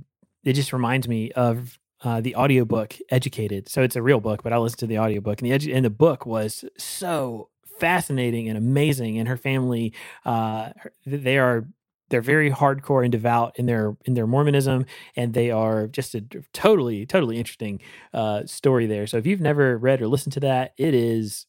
[0.45, 3.68] it just reminds me of uh, the audiobook Educated.
[3.68, 5.85] So it's a real book, but I listened to the audiobook and the edu- and
[5.85, 7.49] the book was so
[7.79, 9.93] fascinating and amazing and her family
[10.25, 10.70] uh
[11.05, 11.66] they are
[12.11, 14.86] they're very hardcore and devout in their in their Mormonism,
[15.16, 16.20] and they are just a
[16.52, 17.80] totally totally interesting
[18.12, 19.07] uh, story there.
[19.07, 21.46] So if you've never read or listened to that, it is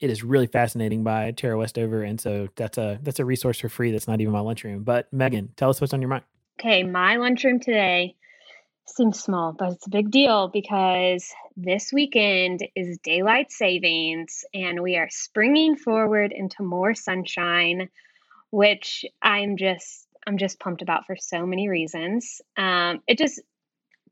[0.00, 3.68] it is really fascinating by Tara Westover, and so that's a that's a resource for
[3.68, 3.90] free.
[3.92, 4.84] That's not even my lunchroom.
[4.84, 6.24] But Megan, tell us what's on your mind.
[6.60, 8.14] Okay, my lunchroom today
[8.86, 14.96] seems small, but it's a big deal because this weekend is daylight savings, and we
[14.96, 17.88] are springing forward into more sunshine
[18.56, 22.40] which I'm just I'm just pumped about for so many reasons.
[22.56, 23.38] Um, it just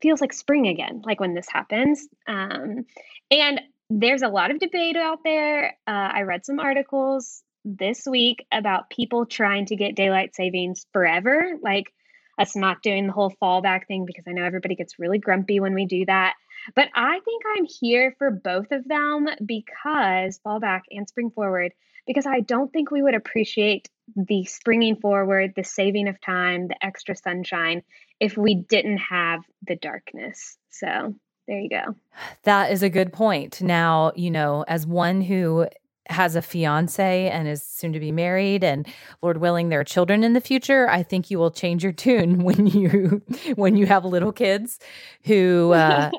[0.03, 2.07] feels like spring again, like when this happens.
[2.27, 2.85] Um,
[3.31, 5.75] and there's a lot of debate out there.
[5.87, 11.53] Uh, I read some articles this week about people trying to get daylight savings forever,
[11.63, 11.91] like
[12.37, 15.73] us not doing the whole fallback thing because I know everybody gets really grumpy when
[15.73, 16.35] we do that.
[16.75, 21.73] But I think I'm here for both of them because fallback and spring forward,
[22.07, 26.85] because I don't think we would appreciate the springing forward, the saving of time, the
[26.85, 27.83] extra sunshine
[28.19, 30.57] if we didn't have the darkness.
[30.69, 31.15] So
[31.47, 31.95] there you go.
[32.43, 33.61] That is a good point.
[33.61, 35.67] Now, you know, as one who
[36.09, 38.87] has a fiance and is soon to be married and
[39.21, 42.39] lord willing there are children in the future i think you will change your tune
[42.43, 43.21] when you
[43.55, 44.79] when you have little kids
[45.23, 46.11] who uh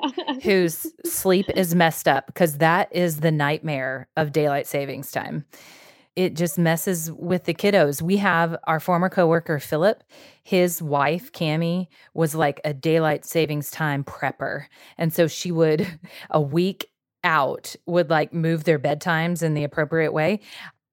[0.43, 5.45] whose sleep is messed up because that is the nightmare of daylight savings time
[6.17, 8.01] it just messes with the kiddos.
[8.01, 10.03] We have our former coworker Philip,
[10.43, 14.65] his wife Cami was like a daylight savings time prepper.
[14.97, 15.87] And so she would
[16.31, 16.89] a week
[17.23, 20.39] out would like move their bedtimes in the appropriate way.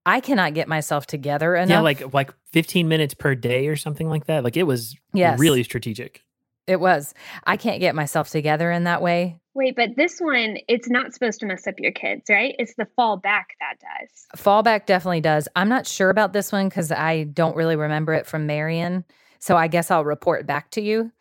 [0.07, 1.71] I cannot get myself together enough.
[1.71, 4.45] Yeah, like like 15 minutes per day or something like that.
[4.45, 5.39] Like it was yes.
[5.39, 6.23] really strategic.
[6.67, 7.15] It was.
[7.47, 9.39] I can't get myself together in that way.
[9.55, 12.57] Wait, but this one, it's not supposed to mess up your kids, right?
[12.59, 14.43] It's the fallback that does.
[14.43, 15.47] Fallback definitely does.
[15.55, 19.05] I'm not sure about this one because I don't really remember it from Marion.
[19.39, 21.13] So I guess I'll report back to you.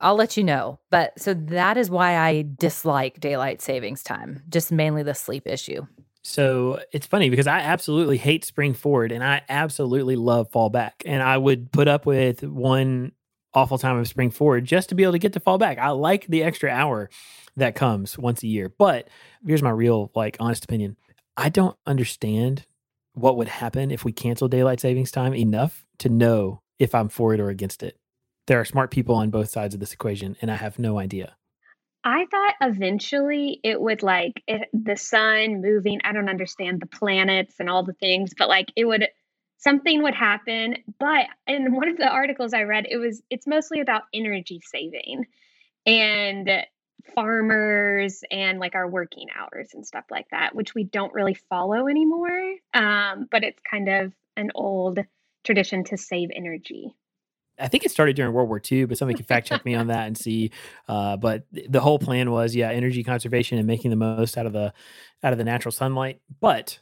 [0.00, 0.78] I'll let you know.
[0.90, 5.86] But so that is why I dislike daylight savings time, just mainly the sleep issue.
[6.22, 11.02] So it's funny because I absolutely hate spring forward and I absolutely love fall back.
[11.06, 13.12] And I would put up with one
[13.54, 15.78] awful time of spring forward just to be able to get to fall back.
[15.78, 17.10] I like the extra hour
[17.56, 18.68] that comes once a year.
[18.68, 19.08] But
[19.44, 20.96] here's my real, like, honest opinion
[21.36, 22.66] I don't understand
[23.14, 27.34] what would happen if we cancel daylight savings time enough to know if I'm for
[27.34, 27.99] it or against it
[28.50, 31.36] there are smart people on both sides of this equation, and I have no idea.
[32.02, 36.00] I thought eventually it would like it, the sun moving.
[36.02, 39.06] I don't understand the planets and all the things, but like it would
[39.58, 40.78] something would happen.
[40.98, 45.26] But in one of the articles I read, it was it's mostly about energy saving
[45.86, 46.50] and
[47.14, 51.86] farmers and like our working hours and stuff like that, which we don't really follow
[51.86, 52.56] anymore.
[52.74, 54.98] Um, but it's kind of an old
[55.44, 56.96] tradition to save energy.
[57.60, 59.88] I think it started during World War II, but somebody can fact check me on
[59.88, 60.50] that and see.
[60.88, 64.52] Uh, but the whole plan was, yeah, energy conservation and making the most out of
[64.52, 64.72] the
[65.22, 66.20] out of the natural sunlight.
[66.40, 66.78] But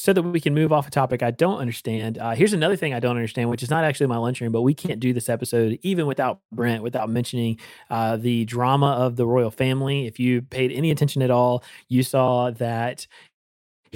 [0.00, 2.16] so that we can move off a topic I don't understand.
[2.16, 4.72] Uh, here's another thing I don't understand, which is not actually my lunchroom, but we
[4.72, 7.58] can't do this episode even without Brent, without mentioning
[7.90, 10.06] uh, the drama of the royal family.
[10.06, 13.06] If you paid any attention at all, you saw that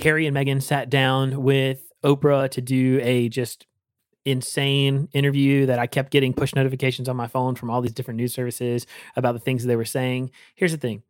[0.03, 3.67] Harry and Meghan sat down with Oprah to do a just
[4.25, 8.17] insane interview that I kept getting push notifications on my phone from all these different
[8.19, 10.31] news services about the things they were saying.
[10.55, 11.03] Here's the thing.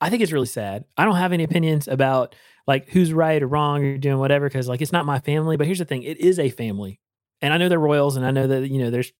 [0.00, 0.84] I think it's really sad.
[0.96, 2.34] I don't have any opinions about
[2.66, 5.56] like who's right or wrong or doing whatever because like it's not my family.
[5.56, 7.00] But here's the thing: it is a family,
[7.40, 9.12] and I know they're royals, and I know that you know there's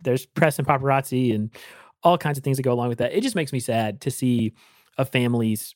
[0.00, 1.50] there's press and paparazzi and
[2.02, 3.12] all kinds of things that go along with that.
[3.12, 4.52] It just makes me sad to see
[4.98, 5.74] a family's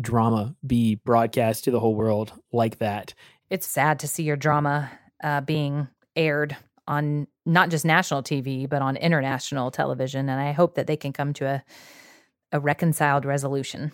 [0.00, 3.14] drama be broadcast to the whole world like that.
[3.48, 4.90] It's sad to see your drama
[5.22, 6.56] uh, being aired
[6.88, 10.28] on not just national TV, but on international television.
[10.28, 11.64] And I hope that they can come to a,
[12.52, 13.92] a reconciled resolution.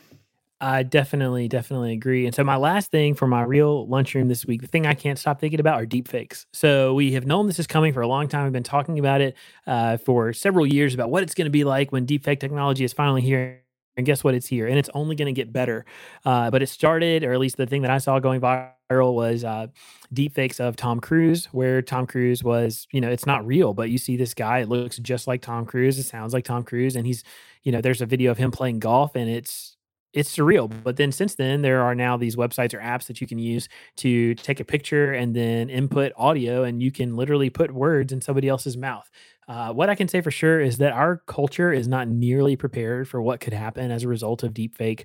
[0.61, 2.25] I definitely, definitely agree.
[2.25, 5.19] And so, my last thing for my real lunchroom this week, the thing I can't
[5.19, 6.47] stop thinking about are deepfakes.
[6.53, 8.45] So, we have known this is coming for a long time.
[8.45, 11.65] We've been talking about it uh, for several years about what it's going to be
[11.65, 13.63] like when deepfake technology is finally here.
[13.97, 14.35] And guess what?
[14.35, 15.85] It's here, and it's only going to get better.
[16.25, 19.45] Uh, but it started, or at least the thing that I saw going viral was
[19.45, 19.67] uh,
[20.15, 23.99] deepfakes of Tom Cruise, where Tom Cruise was, you know, it's not real, but you
[23.99, 27.07] see this guy, it looks just like Tom Cruise, it sounds like Tom Cruise, and
[27.07, 27.23] he's,
[27.65, 29.77] you know, there's a video of him playing golf, and it's
[30.13, 30.71] it's surreal.
[30.83, 33.69] But then since then, there are now these websites or apps that you can use
[33.97, 38.21] to take a picture and then input audio, and you can literally put words in
[38.21, 39.11] somebody else's mouth.
[39.49, 43.09] Uh, what I can say for sure is that our culture is not nearly prepared
[43.09, 45.05] for what could happen as a result of deepfake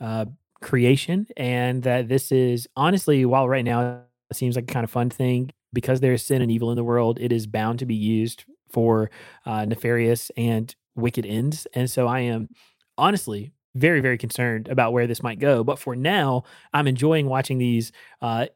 [0.00, 0.26] uh,
[0.60, 4.90] creation, and that this is honestly, while right now it seems like a kind of
[4.90, 7.86] fun thing, because there is sin and evil in the world, it is bound to
[7.86, 9.10] be used for
[9.44, 11.66] uh, nefarious and wicked ends.
[11.74, 12.48] And so I am
[12.96, 15.64] honestly very, very concerned about where this might go.
[15.64, 18.46] But for now, I'm enjoying watching these uh,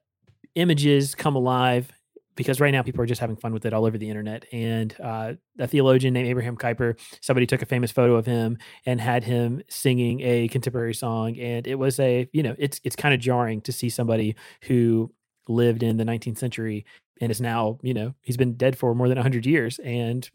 [0.54, 1.92] images come alive
[2.38, 4.44] because right now people are just having fun with it all over the internet.
[4.52, 9.00] And uh, a theologian named Abraham Kuyper, somebody took a famous photo of him and
[9.00, 13.12] had him singing a contemporary song, and it was a you know it's it's kind
[13.12, 15.12] of jarring to see somebody who
[15.48, 16.86] lived in the 19th century
[17.20, 20.30] and is now you know he's been dead for more than 100 years, and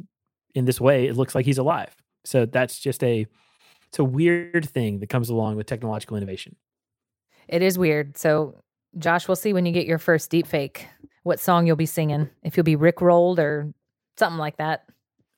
[0.54, 1.96] in this way it looks like he's alive.
[2.26, 3.26] So that's just a
[3.88, 6.58] it's a weird thing that comes along with technological innovation.
[7.48, 8.18] It is weird.
[8.18, 8.62] So
[8.98, 10.88] Josh, we'll see when you get your first deep fake
[11.24, 12.30] what song you'll be singing.
[12.44, 13.74] If you'll be Rick rolled or
[14.18, 14.86] something like that.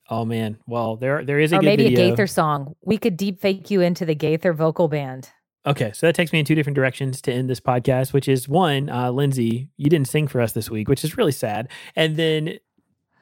[0.08, 0.58] Oh man.
[0.66, 2.06] Well, there there is a or good maybe video.
[2.06, 2.76] a Gaither song.
[2.82, 5.30] We could deep fake you into the Gaither vocal band.
[5.66, 8.48] Okay, so that takes me in two different directions to end this podcast, which is
[8.48, 11.68] one, uh, Lindsay, you didn't sing for us this week, which is really sad.
[11.96, 12.58] And then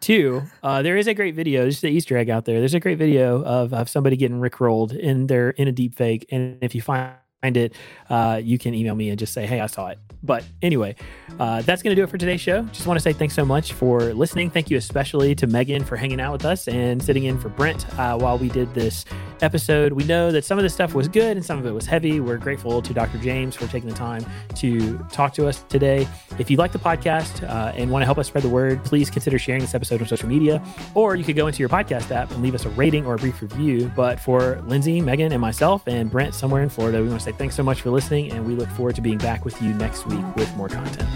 [0.00, 2.58] two, uh, there is a great video, just the Easter egg out there.
[2.58, 6.26] There's a great video of, of somebody getting rickrolled in their in a deep fake.
[6.30, 7.14] And if you find
[7.56, 7.74] it,
[8.08, 9.98] uh, you can email me and just say, hey, I saw it.
[10.22, 10.96] But anyway,
[11.38, 12.62] uh, that's going to do it for today's show.
[12.62, 14.48] Just want to say thanks so much for listening.
[14.48, 17.86] Thank you especially to Megan for hanging out with us and sitting in for Brent
[17.98, 19.04] uh, while we did this
[19.42, 19.92] episode.
[19.92, 22.20] We know that some of this stuff was good and some of it was heavy.
[22.20, 23.18] We're grateful to Dr.
[23.18, 24.24] James for taking the time
[24.56, 26.08] to talk to us today.
[26.38, 29.10] If you like the podcast uh, and want to help us spread the word, please
[29.10, 30.64] consider sharing this episode on social media,
[30.94, 33.18] or you could go into your podcast app and leave us a rating or a
[33.18, 33.92] brief review.
[33.94, 37.33] But for Lindsay, Megan, and myself, and Brent somewhere in Florida, we want to say
[37.34, 39.72] right, thanks so much for listening, and we look forward to being back with you
[39.74, 41.08] next week with more content.